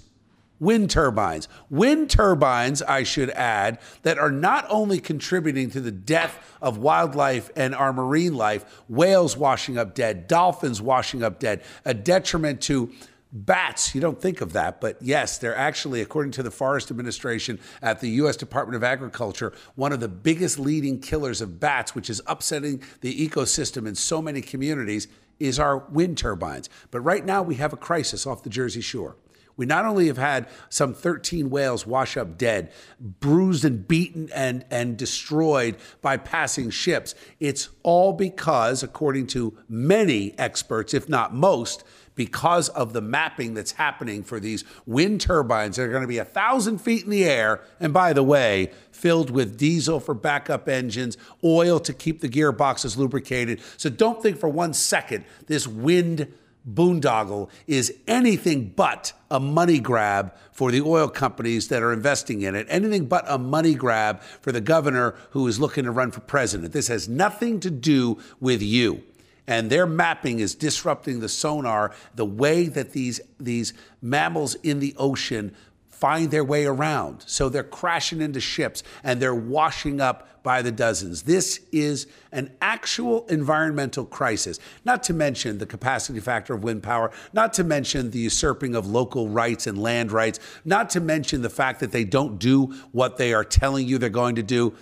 [0.59, 1.47] wind turbines.
[1.69, 7.51] Wind turbines, I should add, that are not only contributing to the death of wildlife
[7.55, 12.91] and our marine life, whales washing up dead, dolphins washing up dead, a detriment to
[13.35, 17.59] Bats, you don't think of that, but yes, they're actually, according to the Forest Administration
[17.81, 18.37] at the U.S.
[18.37, 23.27] Department of Agriculture, one of the biggest leading killers of bats, which is upsetting the
[23.27, 25.07] ecosystem in so many communities,
[25.39, 26.69] is our wind turbines.
[26.91, 29.15] But right now, we have a crisis off the Jersey Shore.
[29.55, 34.65] We not only have had some 13 whales wash up dead, bruised and beaten and,
[34.71, 41.83] and destroyed by passing ships, it's all because, according to many experts, if not most,
[42.15, 46.17] because of the mapping that's happening for these wind turbines that are going to be
[46.17, 47.61] a thousand feet in the air.
[47.79, 52.97] And by the way, filled with diesel for backup engines, oil to keep the gearboxes
[52.97, 53.61] lubricated.
[53.77, 56.31] So don't think for one second this wind
[56.69, 62.55] boondoggle is anything but a money grab for the oil companies that are investing in
[62.55, 66.21] it, anything but a money grab for the governor who is looking to run for
[66.21, 66.73] president.
[66.73, 69.03] This has nothing to do with you
[69.47, 74.95] and their mapping is disrupting the sonar, the way that these, these mammals in the
[74.97, 75.53] ocean
[76.03, 77.23] find their way around.
[77.27, 81.21] So they're crashing into ships and they're washing up by the dozens.
[81.21, 87.09] This is an actual environmental crisis, not to mention the capacity factor of wind power,
[87.31, 91.49] not to mention the usurping of local rights and land rights, not to mention the
[91.49, 94.75] fact that they don't do what they are telling you they're going to do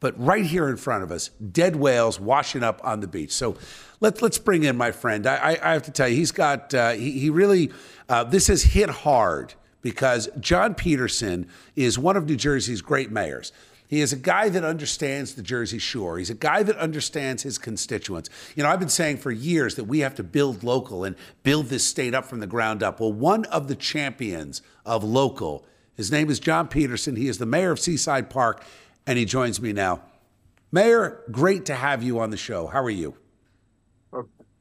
[0.00, 3.32] but right here in front of us, dead whales washing up on the beach.
[3.32, 3.56] So
[4.00, 5.26] let's let's bring in my friend.
[5.26, 7.72] I, I have to tell you, he's got, uh, he, he really,
[8.10, 9.54] uh, this has hit hard
[9.84, 13.52] because John Peterson is one of New Jersey's great mayors.
[13.86, 16.16] He is a guy that understands the Jersey Shore.
[16.16, 18.30] He's a guy that understands his constituents.
[18.56, 21.66] You know, I've been saying for years that we have to build local and build
[21.66, 22.98] this state up from the ground up.
[22.98, 27.14] Well, one of the champions of local, his name is John Peterson.
[27.14, 28.64] He is the mayor of Seaside Park
[29.06, 30.00] and he joins me now.
[30.72, 32.68] Mayor, great to have you on the show.
[32.68, 33.16] How are you?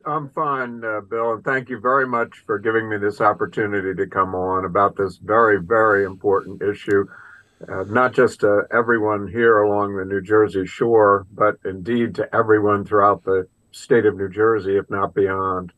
[0.06, 4.08] I'm fine, uh, Bill, and thank you very much for giving me this opportunity to
[4.08, 7.06] come on about this very, very important issue,
[7.70, 12.84] uh, not just to everyone here along the New Jersey shore, but indeed to everyone
[12.84, 15.72] throughout the state of New Jersey, if not beyond.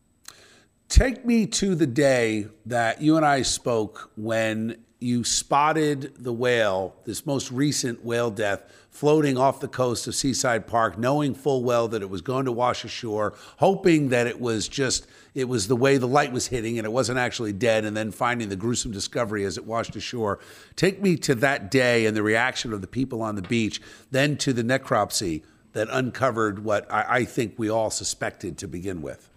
[0.89, 6.95] Take me to the day that you and I spoke when you spotted the whale,
[7.05, 11.89] this most recent whale death, floating off the coast of Seaside Park, knowing full well
[11.89, 15.75] that it was going to wash ashore, hoping that it was just it was the
[15.75, 18.91] way the light was hitting and it wasn't actually dead, and then finding the gruesome
[18.91, 20.39] discovery as it washed ashore.
[20.77, 23.81] Take me to that day and the reaction of the people on the beach,
[24.11, 25.43] then to the necropsy
[25.73, 29.29] that uncovered what I, I think we all suspected to begin with.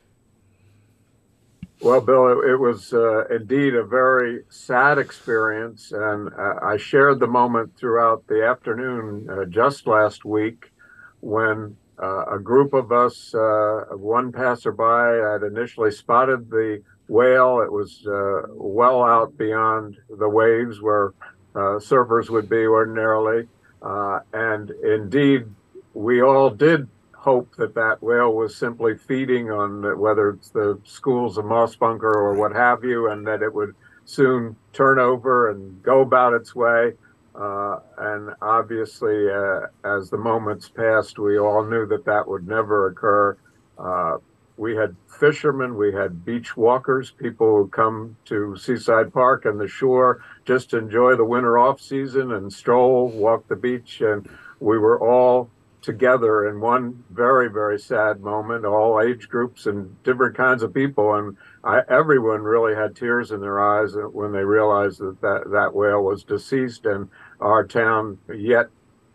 [1.80, 7.20] Well, Bill, it, it was uh, indeed a very sad experience, and uh, I shared
[7.20, 10.72] the moment throughout the afternoon uh, just last week
[11.20, 17.60] when uh, a group of us, uh, one passerby, had initially spotted the whale.
[17.60, 21.12] It was uh, well out beyond the waves where
[21.54, 23.48] surfers would be ordinarily,
[23.82, 25.46] and indeed,
[25.94, 26.88] we all did
[27.28, 31.76] hope that that whale was simply feeding on the, whether it's the schools of moss
[31.76, 33.74] bunker or what have you, and that it would
[34.06, 36.94] soon turn over and go about its way.
[37.34, 42.86] Uh, and obviously, uh, as the moments passed, we all knew that that would never
[42.86, 43.36] occur.
[43.78, 44.16] Uh,
[44.56, 49.68] we had fishermen, we had beach walkers, people who come to Seaside Park and the
[49.68, 54.28] shore just to enjoy the winter off season and stroll, walk the beach, and
[54.60, 55.50] we were all
[55.88, 61.14] together in one very very sad moment all age groups and different kinds of people.
[61.14, 61.34] And
[61.64, 66.02] I, everyone really had tears in their eyes when they realized that, that that whale
[66.02, 66.84] was deceased.
[66.84, 67.08] And
[67.40, 68.66] our town yet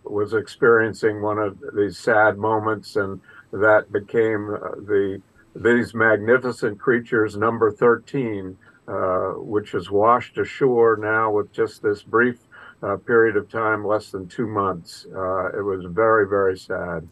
[0.04, 2.96] was experiencing one of these sad moments.
[2.96, 3.22] And
[3.52, 5.22] that became uh, the
[5.56, 8.58] these magnificent creatures number 13
[8.88, 12.43] uh, which is washed ashore now with just this brief
[12.84, 15.06] uh, period of time, less than two months.
[15.16, 17.08] Uh, it was very, very sad.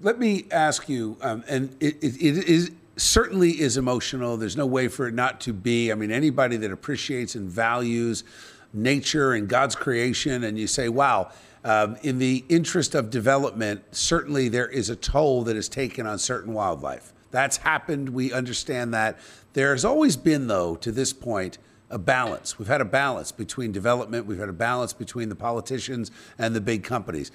[0.00, 4.36] Let me ask you, um, and it, it, it is certainly is emotional.
[4.36, 5.90] There's no way for it not to be.
[5.90, 8.24] I mean, anybody that appreciates and values
[8.72, 11.30] nature and God's creation, and you say, wow,
[11.64, 16.18] um, in the interest of development, certainly there is a toll that is taken on
[16.18, 17.12] certain wildlife.
[17.30, 18.10] That's happened.
[18.10, 19.18] We understand that.
[19.54, 21.58] There has always been, though, to this point,
[21.90, 22.58] a balance.
[22.58, 26.60] We've had a balance between development, we've had a balance between the politicians and the
[26.60, 27.30] big companies.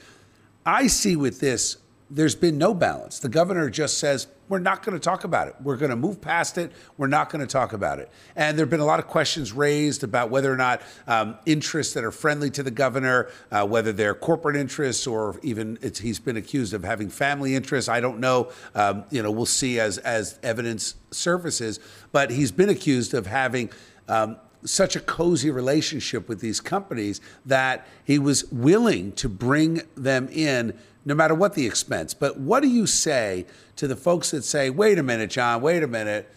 [0.65, 1.77] I see with this,
[2.09, 3.19] there's been no balance.
[3.19, 5.55] The governor just says, we're not going to talk about it.
[5.63, 6.71] We're going to move past it.
[6.97, 8.11] We're not going to talk about it.
[8.35, 11.93] And there have been a lot of questions raised about whether or not um, interests
[11.95, 16.37] that are friendly to the governor, uh, whether they're corporate interests or even he's been
[16.37, 17.89] accused of having family interests.
[17.89, 18.51] I don't know.
[18.75, 21.79] Um, you know, we'll see as as evidence surfaces.
[22.11, 23.71] But he's been accused of having
[24.07, 30.27] um, such a cozy relationship with these companies that he was willing to bring them
[30.29, 32.13] in no matter what the expense.
[32.13, 33.45] But what do you say
[33.75, 36.29] to the folks that say, wait a minute, John, wait a minute?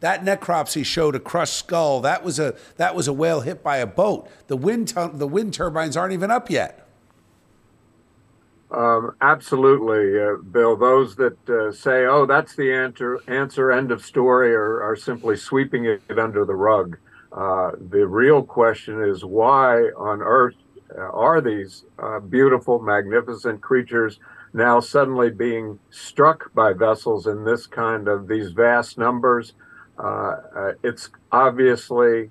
[0.00, 2.00] That necropsy showed a crushed skull.
[2.00, 4.28] That was a that was a whale hit by a boat.
[4.48, 6.88] The wind the wind turbines aren't even up yet.
[8.72, 10.76] Um, absolutely, uh, Bill.
[10.76, 15.36] Those that uh, say, "Oh, that's the answer," answer, end of story, are, are simply
[15.36, 16.96] sweeping it under the rug.
[17.32, 20.54] Uh, the real question is why on earth
[20.96, 24.18] are these uh, beautiful, magnificent creatures
[24.52, 29.54] now suddenly being struck by vessels in this kind of these vast numbers?
[29.98, 32.30] Uh, uh it's obviously,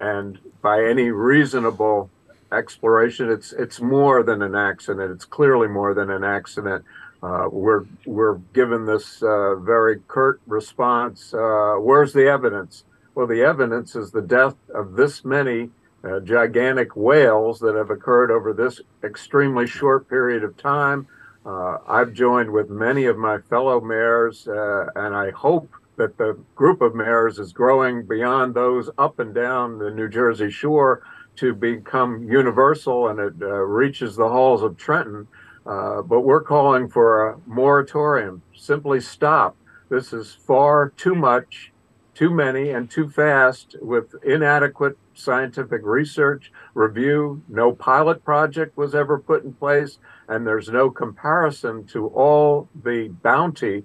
[0.00, 2.10] and by any reasonable
[2.52, 5.10] exploration, it's it's more than an accident.
[5.12, 6.84] It's clearly more than an accident.
[7.22, 11.32] Uh, we're we're given this very curt response.
[11.32, 12.84] where's the evidence?
[13.16, 15.70] Well, the evidence is the death of this many
[16.04, 21.06] uh, gigantic whales that have occurred over this extremely short period of time.
[21.46, 26.38] Uh, I've joined with many of my fellow mayors, uh, and I hope that the
[26.54, 31.02] group of mayors is growing beyond those up and down the New Jersey shore
[31.36, 35.26] to become universal and it uh, reaches the halls of Trenton.
[35.64, 38.42] Uh, but we're calling for a moratorium.
[38.54, 39.56] Simply stop.
[39.88, 41.72] This is far too much
[42.16, 47.42] too many and too fast with inadequate scientific research review.
[47.48, 53.08] No pilot project was ever put in place, and there's no comparison to all the
[53.22, 53.84] bounty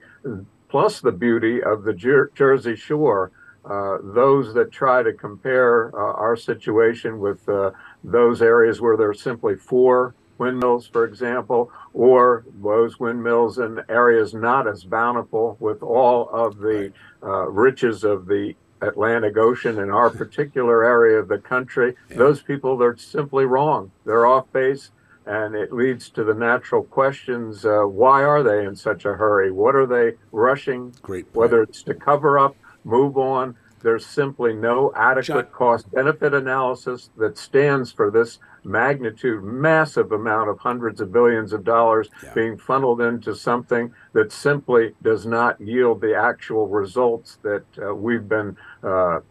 [0.69, 3.31] plus the beauty of the Jer- Jersey Shore.
[3.63, 7.69] Uh, those that try to compare uh, our situation with uh,
[8.03, 14.33] those areas where there are simply four windmills, for example, or those windmills in areas
[14.33, 20.09] not as bountiful with all of the uh, riches of the Atlantic Ocean in our
[20.23, 21.95] particular area of the country.
[22.09, 22.17] Yeah.
[22.17, 23.91] Those people, they're simply wrong.
[24.03, 24.89] They're off base.
[25.27, 29.51] And it leads to the natural questions uh, why are they in such a hurry?
[29.51, 30.95] What are they rushing?
[31.03, 31.27] Great.
[31.33, 33.55] Whether it's to cover up, move on.
[33.83, 40.59] There's simply no adequate cost benefit analysis that stands for this magnitude, massive amount of
[40.59, 42.33] hundreds of billions of dollars Yeah.
[42.33, 48.27] being funneled into something that simply does not yield the actual results that uh, we've
[48.27, 49.21] been uh,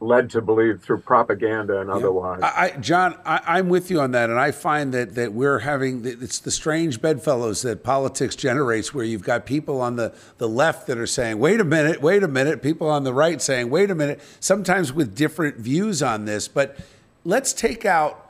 [0.00, 2.40] led to believe through propaganda and otherwise.
[2.40, 5.58] I, I, John, I, I'm with you on that, and I find that that we're
[5.60, 10.48] having it's the strange bedfellows that politics generates, where you've got people on the the
[10.48, 13.70] left that are saying, "Wait a minute, wait a minute," people on the right saying,
[13.70, 16.46] "Wait a minute," sometimes with different views on this.
[16.46, 16.78] But
[17.24, 18.27] let's take out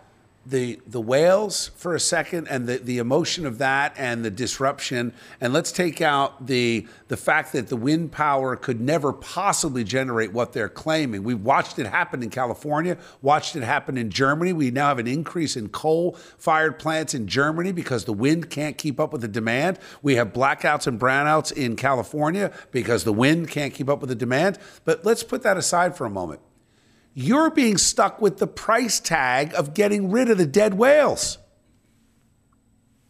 [0.48, 5.12] the the whales for a second and the, the emotion of that and the disruption
[5.42, 10.32] and let's take out the the fact that the wind power could never possibly generate
[10.32, 11.22] what they're claiming.
[11.22, 14.52] We've watched it happen in California, watched it happen in Germany.
[14.52, 18.78] We now have an increase in coal fired plants in Germany because the wind can't
[18.78, 19.78] keep up with the demand.
[20.02, 24.14] We have blackouts and brownouts in California because the wind can't keep up with the
[24.14, 24.58] demand.
[24.84, 26.40] But let's put that aside for a moment
[27.18, 31.38] you're being stuck with the price tag of getting rid of the dead whales.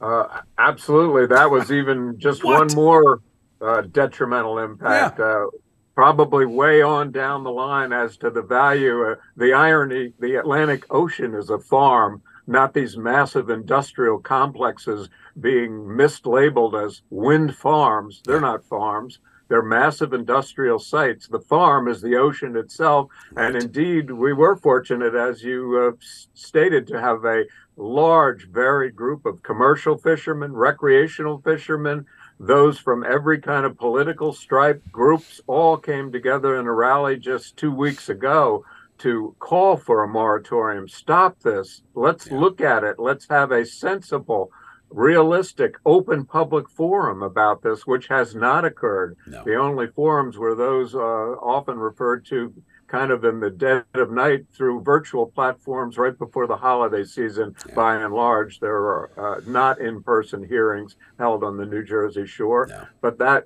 [0.00, 0.24] Uh,
[0.56, 1.26] absolutely.
[1.26, 2.58] That was even just What?
[2.58, 3.20] one more
[3.60, 5.20] uh, detrimental impact.
[5.20, 5.48] Uh,
[5.94, 9.02] probably way on down the line as to the value.
[9.10, 15.72] Uh, the irony the Atlantic Ocean is a farm, not these massive industrial complexes being
[15.72, 18.22] mislabeled as wind farms.
[18.24, 19.18] They're not farms.
[19.48, 21.26] They're massive industrial sites.
[21.26, 23.10] The farm is the ocean itself.
[23.36, 25.96] And indeed, we were fortunate, as you uh,
[26.34, 27.44] stated, to have a
[27.76, 32.06] large, varied group of commercial fishermen, recreational fishermen,
[32.40, 37.56] those from every kind of political stripe groups all came together in a rally just
[37.56, 38.64] two weeks ago
[38.98, 40.88] to call for a moratorium.
[40.88, 41.82] Stop this.
[41.94, 42.38] Let's Yeah.
[42.38, 42.98] look at it.
[42.98, 44.50] Let's have a sensible,
[44.90, 49.16] realistic, open public forum about this, which has not occurred.
[49.26, 49.44] No.
[49.44, 52.52] The only forums were those uh, often referred to
[52.86, 57.54] kind of in the dead of night through virtual platforms right before the holiday season.
[57.68, 57.74] Yeah.
[57.74, 62.26] By and large, there are uh, not in person hearings held on the New Jersey
[62.26, 62.66] shore.
[62.66, 62.86] No.
[63.02, 63.44] But that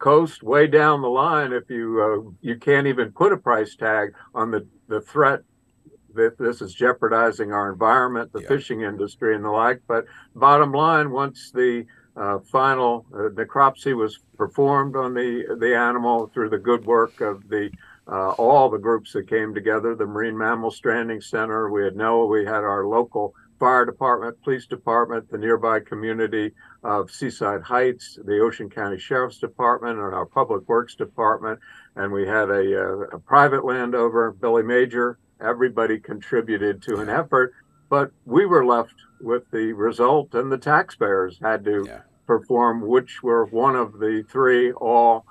[0.00, 4.12] coast way down the line, if you uh, you can't even put a price tag
[4.34, 5.42] on the, the threat
[6.14, 8.48] that this is jeopardizing our environment, the Yeah.
[8.48, 9.82] fishing industry, and the like.
[9.86, 11.86] But bottom line, once the
[12.16, 17.48] uh, final uh, necropsy was performed on the the animal through the good work of
[17.48, 17.70] the
[18.08, 22.28] uh, all the groups that came together, the Marine Mammal Stranding Center, we had NOAA,
[22.28, 26.52] we had our local fire department, police department, the nearby community
[26.82, 31.60] of Seaside Heights, the Ocean County Sheriff's Department, and our Public Works Department,
[31.94, 35.18] and we had a, uh, a private landowner, Billy Major.
[35.40, 37.52] Everybody contributed to an effort,
[37.88, 42.00] but we were left with the result, and the taxpayers had to Yeah.
[42.26, 45.26] perform, which were one of the three, all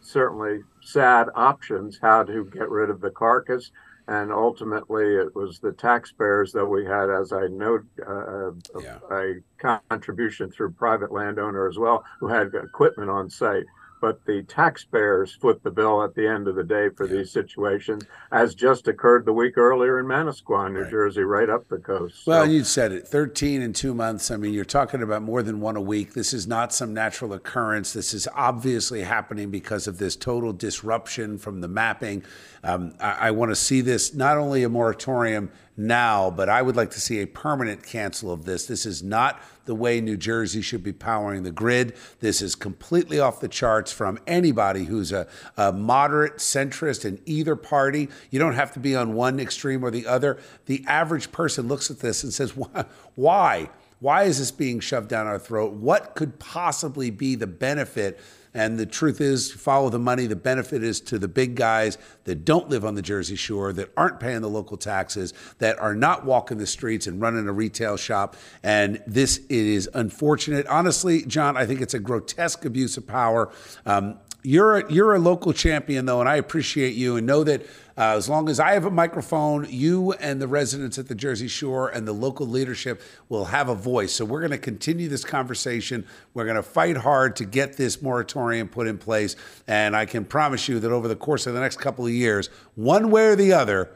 [0.00, 3.70] certainly sad options how to get rid of the carcass.
[4.08, 8.98] And ultimately, it was the taxpayers that we had, as I note, uh, Yeah.
[9.10, 13.66] a contribution through private landowner as well, who had equipment on site.
[14.06, 17.14] But the taxpayers foot the bill at the end of the day for Yeah.
[17.16, 20.90] these situations, as just occurred the week earlier in Manasquan, New Right.
[20.92, 22.24] Jersey, right up the coast.
[22.24, 24.30] Well, So- you said it 13 in two months.
[24.30, 26.14] I mean, you're talking about more than one a week.
[26.14, 27.92] This is not some natural occurrence.
[27.94, 32.22] This is obviously happening because of this total disruption from the mapping.
[32.62, 36.76] Um, I, I want to see this not only a moratorium now, but I would
[36.76, 38.66] like to see a permanent cancel of this.
[38.66, 41.94] This is not the way New Jersey should be powering the grid.
[42.20, 47.56] This is completely off the charts from anybody who's a, a moderate centrist in either
[47.56, 48.08] party.
[48.30, 50.38] You don't have to be on one extreme or the other.
[50.66, 52.84] The average person looks at this and says, "Why?
[53.14, 53.70] Why?
[53.98, 55.72] Why is this being shoved down our throat?
[55.72, 58.18] What could possibly be the benefit?"
[58.56, 60.26] And the truth is, follow the money.
[60.26, 63.92] The benefit is to the big guys that don't live on the Jersey Shore, that
[63.98, 67.98] aren't paying the local taxes, that are not walking the streets and running a retail
[67.98, 68.34] shop.
[68.62, 70.66] And this it is unfortunate.
[70.68, 73.52] Honestly, John, I think it's a grotesque abuse of power.
[73.84, 77.62] Um, you're a, you're a local champion though, and I appreciate you and know that
[77.98, 81.48] uh, as long as I have a microphone, you and the residents at the Jersey
[81.48, 84.12] Shore and the local leadership will have a voice.
[84.12, 86.06] So we're going to continue this conversation.
[86.32, 89.34] We're going to fight hard to get this moratorium put in place,
[89.66, 92.48] and I can promise you that over the course of the next couple of years,
[92.76, 93.90] one way or the other,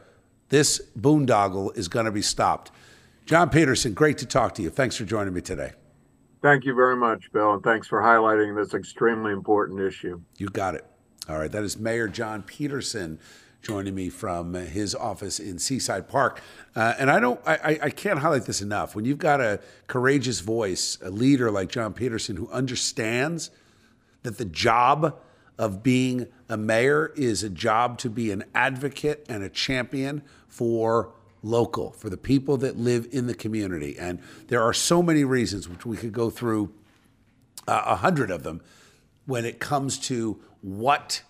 [0.49, 2.71] this boondoggle is going to be stopped.
[3.25, 4.69] John Peterson, great to talk to you.
[4.69, 5.71] Thanks for joining me today.
[6.41, 10.21] Thank you very much, Bill, and thanks for highlighting this extremely important issue.
[10.37, 10.85] You got it.
[11.29, 11.51] All right.
[11.51, 13.19] That is Mayor John Peterson
[13.61, 16.41] joining me from his office in Seaside Park.
[16.75, 18.95] Uh, and I don't, I, I- I can't highlight this enough.
[18.95, 23.51] When you've got a courageous voice, a leader like John Peterson who understands
[24.23, 25.19] that the job
[25.59, 31.13] of being a mayor is a job to be an advocate and a champion for
[31.43, 33.97] local, for the people that live in the community.
[33.97, 36.73] And there are so many reasons, which we could go through
[37.67, 38.61] uh, a hundred of them,
[39.25, 41.23] when it comes to what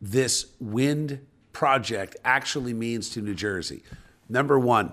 [0.00, 3.82] this wind project actually means to New Jersey.
[4.28, 4.92] Number one,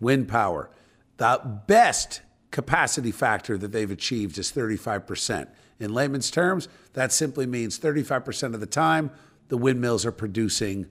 [0.00, 0.70] wind power.
[1.16, 5.48] The best capacity factor that they've achieved is 35%.
[5.80, 9.10] In layman's terms, that simply means 35% of the time
[9.48, 10.86] the windmills are producing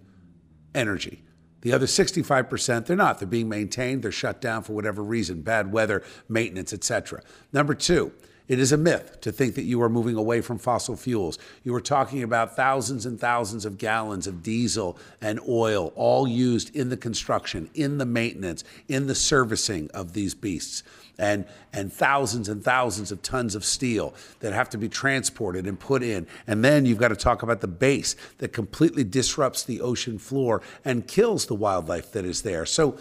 [0.75, 1.23] energy.
[1.67, 3.19] The other 65%, they're not.
[3.19, 7.21] They're being maintained, they're shut down for whatever reason, bad weather, maintenance, etc.
[7.51, 8.09] Number 2,
[8.47, 11.37] it is a myth to think that you are moving away from fossil fuels.
[11.65, 16.73] You are talking about thousands and thousands of gallons of diesel and oil, all used
[16.73, 20.83] in the construction, in the maintenance, in the servicing of these beasts,
[21.17, 25.79] and, and thousands and thousands of tons of steel that have to be transported and
[25.79, 26.27] put in.
[26.45, 30.61] And then you've got to talk about the base that completely disrupts the ocean floor
[30.85, 32.65] and kills the wildlife that is there.
[32.65, 32.97] So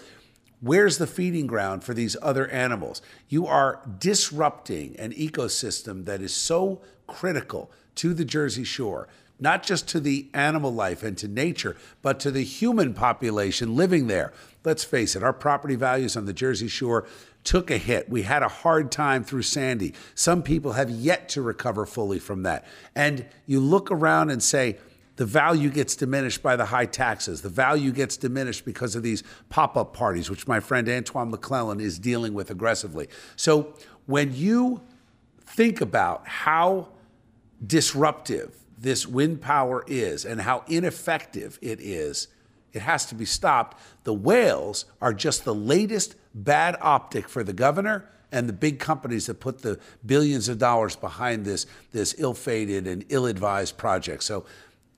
[0.61, 3.03] Where's the feeding ground for these other animals?
[3.29, 9.07] You are disrupting an ecosystem that is so critical to the Jersey Shore,
[9.39, 14.07] not just to the animal life and to nature, but to the human population living
[14.07, 14.33] there.
[14.64, 17.07] Let's face it, our property values on the Jersey Shore
[17.47, 18.11] took a hit.
[18.11, 19.94] We had a hard time through Sandy.
[20.14, 22.66] Some people have yet to recover fully from that.
[22.94, 24.76] And you look around and say,
[25.14, 27.40] the value gets diminished by the high taxes.
[27.40, 31.80] The value gets diminished because of these pop up parties, which my friend Antoine McClellan
[31.80, 33.09] is dealing with aggressively.
[33.34, 33.72] So
[34.05, 34.82] when you
[35.47, 36.88] think about how
[37.66, 42.28] disruptive this wind power is and how ineffective it is,
[42.77, 43.81] it has to be stopped.
[44.05, 49.27] The whales are just the latest bad optic for the governor and the big companies
[49.27, 54.22] that put the billions of dollars behind this, this ill fated and ill advised project.
[54.24, 54.45] So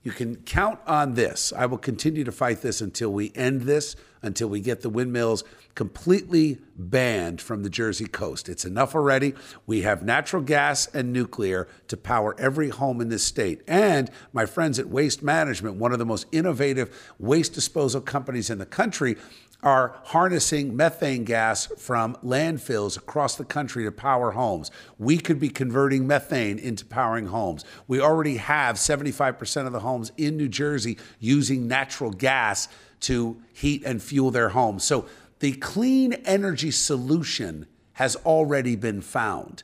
[0.01, 1.51] you can count on this.
[1.55, 5.43] I will continue to fight this until we end this, until we get the windmills
[5.75, 8.49] completely banned from the Jersey coast.
[8.49, 9.33] It's enough already.
[9.65, 13.61] We have natural gas and nuclear to power every home in this state.
[13.67, 18.57] And my friends at Waste Management, one of the most innovative waste disposal companies in
[18.57, 19.17] the country,
[19.61, 24.71] are harnessing methane gas from landfills across the country to power homes.
[24.97, 27.65] We could be converting methane into powering homes.
[27.87, 32.69] We already have 75% of the homes in New Jersey using natural gas
[33.01, 34.83] to heat and fuel their homes.
[34.83, 35.07] So
[35.39, 39.63] the clean energy solution has already been found.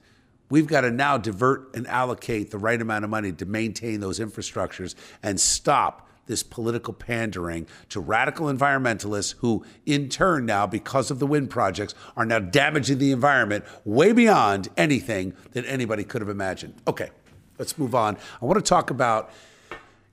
[0.49, 4.19] We've got to now divert and allocate the right amount of money to maintain those
[4.19, 4.93] infrastructures
[5.23, 11.27] and stop this political pandering to radical environmentalists who, in turn, now, because of the
[11.27, 16.73] wind projects, are now damaging the environment way beyond anything that anybody could have imagined.
[16.87, 17.09] Okay,
[17.57, 18.17] let's move on.
[18.41, 19.31] I want to talk about.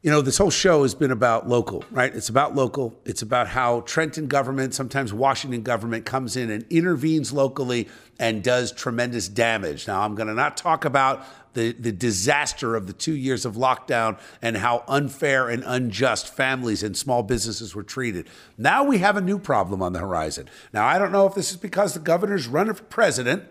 [0.04, 2.12] You know, this whole show has been about local, right?
[2.12, 2.92] It's about local.
[3.04, 7.88] It's about how Trenton government, sometimes Washington government, comes in and intervenes locally
[8.18, 9.86] and does tremendous damage.
[9.86, 11.24] Now, I'm going to not talk about
[11.54, 16.82] the, the disaster of the two years of lockdown and how unfair and unjust families
[16.82, 18.26] and small businesses were treated.
[18.56, 20.48] Now we have a new problem on the horizon.
[20.72, 23.44] Now, I don't know if this is because the governor's running for president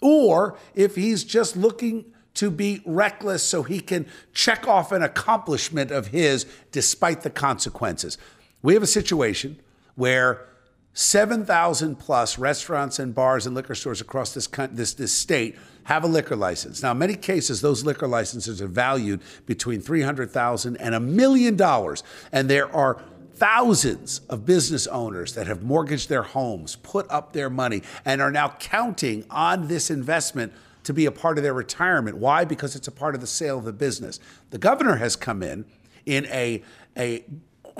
[0.00, 5.90] or if he's just looking to be reckless so he can check off an accomplishment
[5.90, 8.16] of his despite the consequences.
[8.62, 9.58] We have a situation
[9.96, 10.46] where
[10.92, 16.06] 7,000 plus restaurants and bars and liquor stores across this, this, this state have a
[16.06, 16.82] liquor license.
[16.82, 22.02] Now, in many cases, those liquor licenses are valued between 300,000 and a million dollars.
[22.32, 23.02] And there are
[23.34, 28.30] thousands of business owners that have mortgaged their homes, put up their money, and are
[28.30, 30.52] now counting on this investment
[30.84, 32.18] to be a part of their retirement.
[32.18, 32.44] Why?
[32.44, 34.20] Because it's a part of the sale of the business.
[34.50, 35.64] The governor has come in
[36.04, 36.62] in a,
[36.96, 37.24] a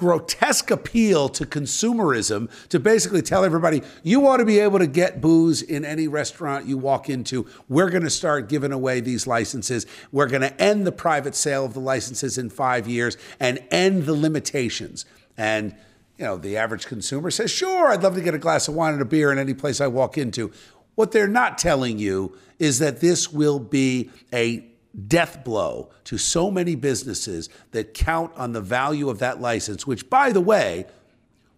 [0.01, 5.21] grotesque appeal to consumerism to basically tell everybody you ought to be able to get
[5.21, 7.47] booze in any restaurant you walk into.
[7.69, 9.87] We're going to start giving away these licenses.
[10.11, 14.07] We're going to end the private sale of the licenses in five years and end
[14.07, 15.05] the limitations.
[15.37, 15.77] And
[16.19, 18.93] you know, the average consumer says, "Sure, I'd love to get a glass of wine
[18.93, 20.51] and a beer in any place I walk into."
[20.95, 24.70] What they're not telling you is that this will be a
[25.09, 30.09] death blow to so many businesses that count on the value of that license, which,
[30.11, 30.87] by the way,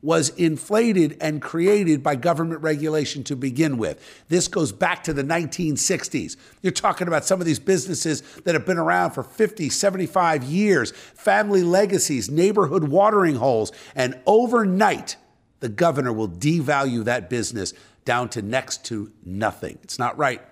[0.03, 4.25] was inflated and created by government regulation to begin with.
[4.29, 6.37] This goes back to the 1960s.
[6.61, 10.91] You're talking about some of these businesses that have been around for 50, 75 years,
[10.91, 15.17] family legacies, neighborhood watering holes, and overnight,
[15.61, 17.73] the governor will devalue that business
[18.05, 19.79] down to next to nothing.
[19.85, 20.43] It's not right.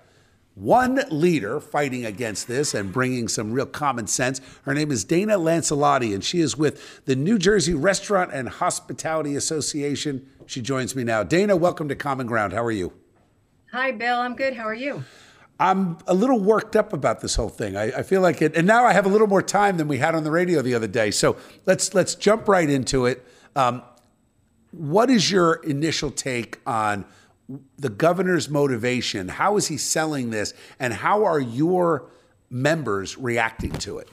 [0.61, 4.43] One leader fighting against this and bringing some real common sense.
[4.65, 9.37] Her name is Dana Lancellotti, and she is with the New Jersey Restaurant and Hospitality
[9.37, 10.29] Association.
[10.45, 11.23] She joins me now.
[11.23, 12.53] Dana, welcome to Common Ground.
[12.53, 12.93] How are you?
[13.73, 14.19] Hi, Bill.
[14.19, 14.53] I'm good.
[14.53, 15.03] How are you?
[15.59, 17.75] I'm a little worked up about this whole thing.
[17.75, 19.97] I, I, feel like it, and now I have a little more time than we
[19.97, 21.11] had on the radio the other day.
[21.11, 23.27] So let's let's jump right into it.
[23.57, 23.83] Um,
[24.73, 27.07] what is your initial take on
[27.79, 29.29] the governor's motivation?
[29.29, 32.11] How is he selling this, and how are your
[32.51, 34.09] members reacting to it?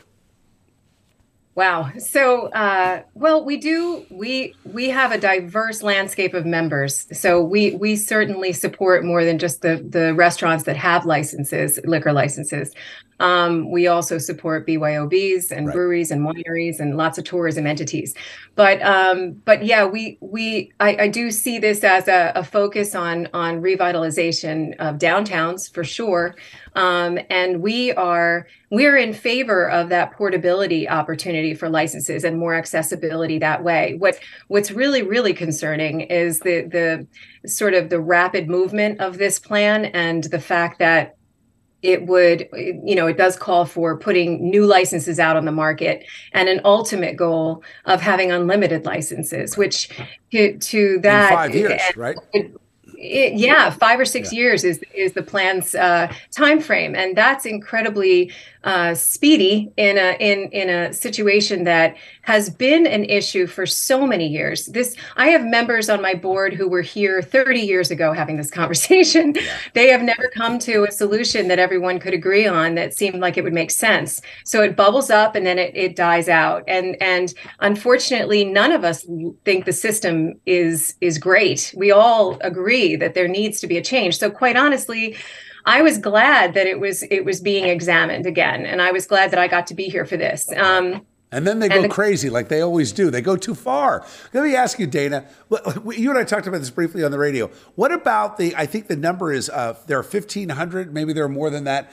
[1.58, 1.92] Wow.
[1.98, 4.06] So, uh, well, we do.
[4.12, 7.08] We we have a diverse landscape of members.
[7.12, 12.14] So we we certainly support more than just the the restaurants that have licenses, liquor
[12.14, 12.76] licenses.
[13.20, 15.74] Um, we also support BYOBs and right.
[15.74, 18.13] breweries and wineries and lots of tourism entities.
[18.55, 22.95] But um, but yeah, we we I, I do see this as a, a, focus
[22.95, 26.36] on on revitalization of downtowns for sure.
[26.76, 32.53] Um, and we are we're in favor of that portability opportunity for licenses and more
[32.53, 33.95] accessibility that way.
[33.97, 37.07] What what's really really concerning is the the
[37.49, 41.16] sort of the rapid movement of this plan and the fact that
[41.88, 46.06] it would you know it does call for putting new licenses out on the market
[46.34, 49.90] and an ultimate goal of having unlimited licenses which
[50.32, 52.52] to, to that In five years right it,
[52.98, 54.40] it, yeah, five or six yeah.
[54.40, 58.32] years is is the plan's uh, time frame, and that's incredibly
[58.68, 64.05] uh, speedy in a in in a situation that has been an issue for so
[64.05, 64.65] many years.
[64.65, 68.51] This I have members on my board who were here 30 years ago having this
[68.59, 69.36] conversation.
[69.74, 73.38] They have never come to a solution that everyone could agree on that seemed like
[73.38, 74.22] it would make sense.
[74.43, 76.65] So it bubbles up and then it, it dies out.
[76.68, 79.07] And and unfortunately, none of us
[79.45, 81.74] think the system is is great.
[81.78, 84.18] We all agree that there needs to be a change.
[84.18, 85.15] So quite honestly
[85.68, 89.32] I was glad that it was it was being examined again, and I was glad
[89.32, 90.49] that I got to be here for this.
[90.53, 93.11] Um, and then they go the, crazy like they always do.
[93.11, 94.05] They go too far.
[94.34, 95.26] Let me ask you, Dana.
[95.93, 97.51] You and I talked about this briefly on the radio.
[97.76, 98.55] What about the?
[98.55, 100.93] I think the number is uh, there are fifteen hundred.
[100.93, 101.91] Maybe there are more than that.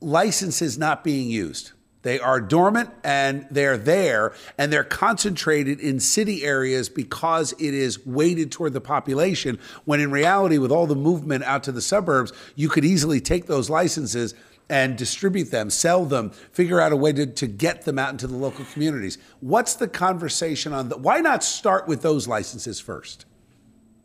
[0.00, 1.72] Licenses not being used.
[2.02, 8.04] They are dormant and they're there and they're concentrated in city areas because it is
[8.04, 9.58] weighted toward the population.
[9.84, 13.46] When in reality, with all the movement out to the suburbs, you could easily take
[13.46, 14.34] those licenses
[14.68, 18.26] and distribute them, sell them, figure out a way to, to get them out into
[18.26, 19.18] the local communities.
[19.40, 21.00] What's the conversation on that?
[21.00, 23.26] Why not start with those licenses first?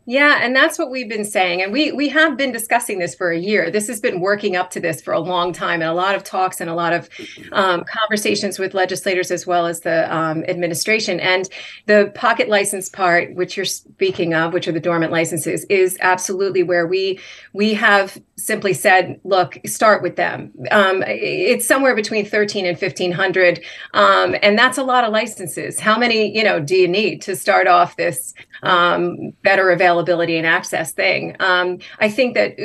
[0.08, 1.60] Yeah, and that's what we've been saying.
[1.60, 3.70] And we we have been discussing this for a year.
[3.70, 6.24] This has been working up to this for a long time, and a lot of
[6.24, 7.10] talks and a lot of
[7.52, 11.20] um, conversations with legislators as well as the um, administration.
[11.20, 11.46] And
[11.84, 16.62] the pocket license part, which you're speaking of, which are the dormant licenses, is absolutely
[16.62, 17.20] where we
[17.52, 20.54] we have simply said, look, start with them.
[20.70, 25.78] Um, it's somewhere between 13 and 1500, um, and that's a lot of licenses.
[25.78, 28.32] How many, you know, do you need to start off this
[28.62, 31.36] um, better availability and access thing?
[31.40, 32.56] Um, I think that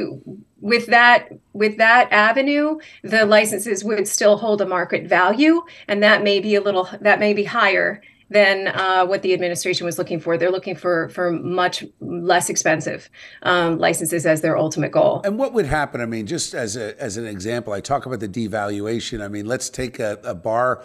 [0.61, 6.23] with that with that avenue the licenses would still hold a market value and that
[6.23, 10.19] may be a little that may be higher than uh, what the administration was looking
[10.19, 10.37] for.
[10.37, 13.09] They're looking for for much less expensive
[13.43, 15.21] um, licenses as their ultimate goal.
[15.23, 16.01] And what would happen?
[16.01, 19.23] I mean, just as a as an example, I talk about the devaluation.
[19.23, 20.83] I mean, let's take a, a bar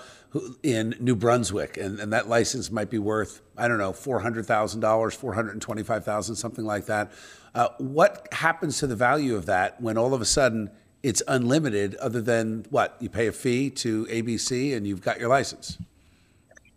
[0.62, 4.46] in New Brunswick, and, and that license might be worth I don't know four hundred
[4.46, 7.12] thousand dollars, four hundred twenty five thousand, something like that.
[7.54, 10.70] Uh, what happens to the value of that when all of a sudden
[11.02, 11.94] it's unlimited?
[11.96, 15.78] Other than what you pay a fee to ABC and you've got your license.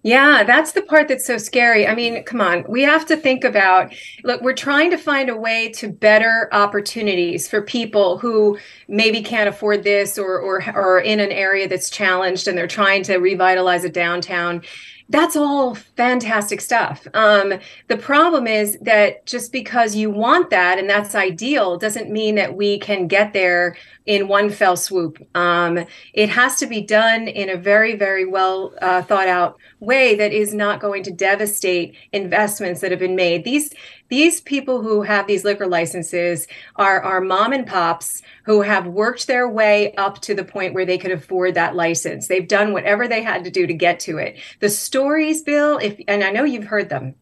[0.04, 1.86] Yeah, that's the part that's so scary.
[1.86, 3.94] I mean, come on, we have to think about
[4.24, 9.48] look, we're trying to find a way to better opportunities for people who maybe can't
[9.48, 13.84] afford this or or are in an area that's challenged and they're trying to revitalize
[13.84, 14.64] a downtown
[15.12, 17.06] that's all fantastic stuff.
[17.14, 17.56] Um,
[17.90, 22.56] the problem is that just because you want that and that's ideal doesn't mean that
[22.56, 23.76] we can get there
[24.12, 25.26] in one fell swoop.
[25.36, 30.16] Um, it has to be done in a very, very well uh, thought out way
[30.16, 33.46] that is not going to devastate investments that have been made.
[33.46, 33.74] These
[34.10, 36.46] these people who have these liquor licenses
[36.76, 40.86] are are mom and pops who have worked their way up to the point where
[40.86, 42.28] they could afford that license.
[42.28, 44.36] They've done whatever they had to do to get to it.
[44.60, 47.16] The stories, Bill, if and I know you've heard them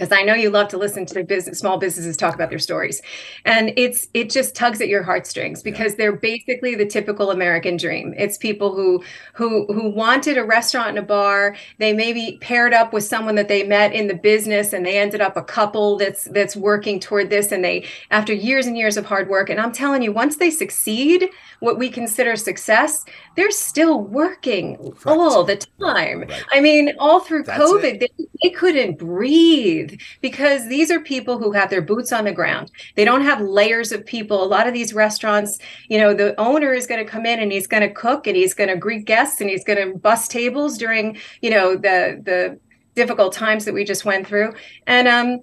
[0.00, 3.02] because I know you love to listen to business, small businesses talk about their stories,
[3.44, 8.14] and it's it just tugs at your heartstrings because they're basically the typical American dream.
[8.16, 11.54] It's people who who who wanted a restaurant and a bar.
[11.76, 15.20] They maybe paired up with someone that they met in the business, and they ended
[15.20, 17.52] up a couple that's that's working toward this.
[17.52, 20.50] And they after years and years of hard work, and I'm telling you, once they
[20.50, 21.28] succeed,
[21.58, 23.04] what we consider success,
[23.36, 25.06] they're still working right.
[25.06, 26.20] all the time.
[26.20, 26.44] Right.
[26.52, 29.89] I mean, all through That's COVID, they, they couldn't breathe
[30.20, 32.70] because these are people who have their boots on the ground.
[32.96, 34.42] They don't have layers of people.
[34.42, 37.52] A lot of these restaurants, you know, the owner is going to come in and
[37.52, 40.30] he's going to cook and he's going to greet guests and he's going to bust
[40.30, 42.58] tables during, you know, the the
[42.94, 44.52] difficult times that we just went through.
[44.86, 45.40] And um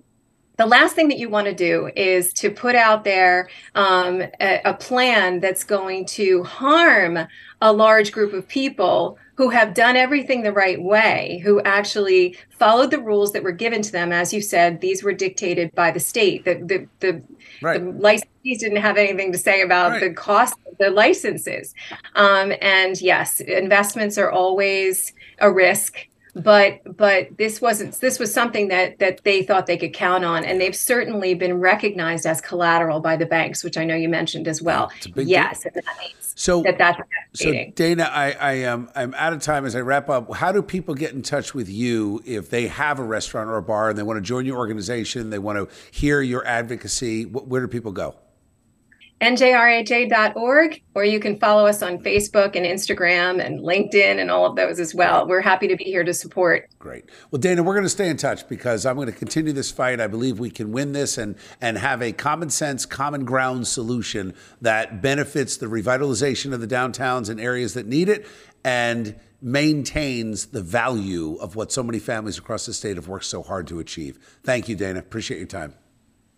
[0.57, 4.61] the last thing that you want to do is to put out there um, a,
[4.65, 7.19] a, plan that's going to harm
[7.61, 12.89] a large group of people who have done everything the right way, who actually followed
[12.89, 14.11] the rules that were given to them.
[14.11, 16.43] As you said, these were dictated by the state.
[16.43, 17.21] The the the,
[17.61, 17.79] right.
[17.79, 20.01] the licensees didn't have anything to say about right.
[20.01, 21.75] the cost of the licenses.
[22.15, 26.06] Um, and yes, investments are always a risk
[26.43, 30.43] but but this wasn't this was something that that they thought they could count on
[30.43, 34.47] and they've certainly been recognized as collateral by the banks which i know you mentioned
[34.47, 34.91] as well.
[35.15, 35.83] Yes that
[36.35, 36.99] so that that's
[37.33, 40.33] so dana i i am i'm out of time as i wrap up.
[40.35, 43.63] How do people get in touch with you if they have a restaurant or a
[43.63, 47.23] bar and they want to join your organization they want to hear your advocacy?
[47.23, 48.15] Where do people go
[49.21, 54.55] njrha.org, or you can follow us on Facebook and Instagram and LinkedIn and all of
[54.55, 55.27] those as well.
[55.27, 56.69] We're happy to be here to support.
[56.77, 57.05] Great.
[57.31, 59.99] Well, Dana, we're going to stay in touch because I'm going to continue this fight.
[59.99, 64.35] I believe we can win this and, and have a common sense, common ground solution
[64.61, 68.27] that benefits the revitalization of the downtowns and areas that need it
[68.63, 73.41] and maintains the value of what so many families across the state have worked so
[73.41, 74.19] hard to achieve.
[74.43, 74.99] Thank you, Dana.
[74.99, 75.73] Appreciate your time.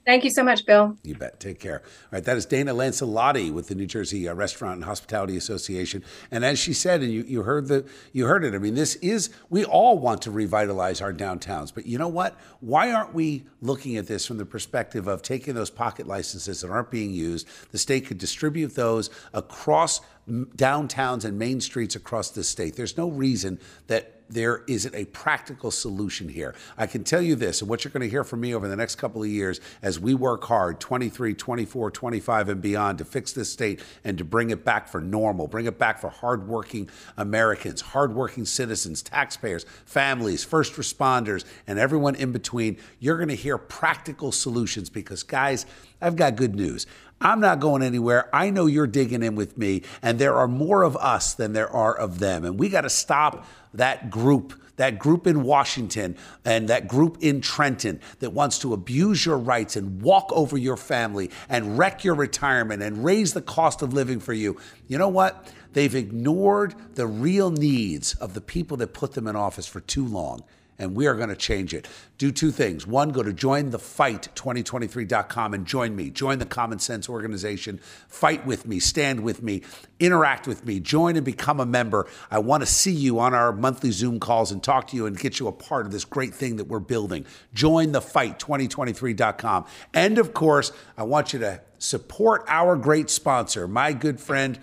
[0.09, 0.97] Thank you so much, Bill.
[1.03, 1.39] You bet.
[1.39, 1.83] Take care.
[1.83, 6.03] All right, that is Dana Lancellotti with the New Jersey uh, Restaurant and Hospitality Association.
[6.31, 8.55] And as she said, and you, you heard the you heard it.
[8.55, 12.35] I mean, this is we all want to revitalize our downtowns, but you know what?
[12.59, 16.71] Why aren't we looking at this from the perspective of taking those pocket licenses that
[16.71, 17.47] aren't being used?
[17.69, 22.75] The state could distribute those across downtowns and main streets across the state.
[22.75, 26.55] There's no reason that there isn't a practical solution here.
[26.77, 28.75] I can tell you this, and what you're going to hear from me over the
[28.75, 33.33] next couple of years as we work hard 23, 24, 25, and beyond to fix
[33.33, 37.81] this state and to bring it back for normal, bring it back for hardworking Americans,
[37.81, 42.77] hardworking citizens, taxpayers, families, first responders, and everyone in between.
[42.99, 45.65] You're going to hear practical solutions because, guys,
[46.01, 46.85] I've got good news.
[47.21, 48.29] I'm not going anywhere.
[48.33, 51.69] I know you're digging in with me, and there are more of us than there
[51.69, 52.45] are of them.
[52.45, 56.15] And we got to stop that group, that group in Washington
[56.45, 60.77] and that group in Trenton that wants to abuse your rights and walk over your
[60.77, 64.57] family and wreck your retirement and raise the cost of living for you.
[64.87, 65.51] You know what?
[65.73, 70.05] They've ignored the real needs of the people that put them in office for too
[70.05, 70.43] long
[70.79, 71.87] and we are going to change it.
[72.17, 72.87] Do two things.
[72.87, 76.09] One, go to jointhefight2023.com and join me.
[76.09, 77.79] Join the Common Sense Organization.
[78.07, 79.61] Fight with me, stand with me,
[79.99, 82.07] interact with me, join and become a member.
[82.31, 85.19] I want to see you on our monthly Zoom calls and talk to you and
[85.19, 87.25] get you a part of this great thing that we're building.
[87.53, 89.65] Join the fight2023.com.
[89.93, 94.59] And of course, I want you to support our great sponsor, my good friend.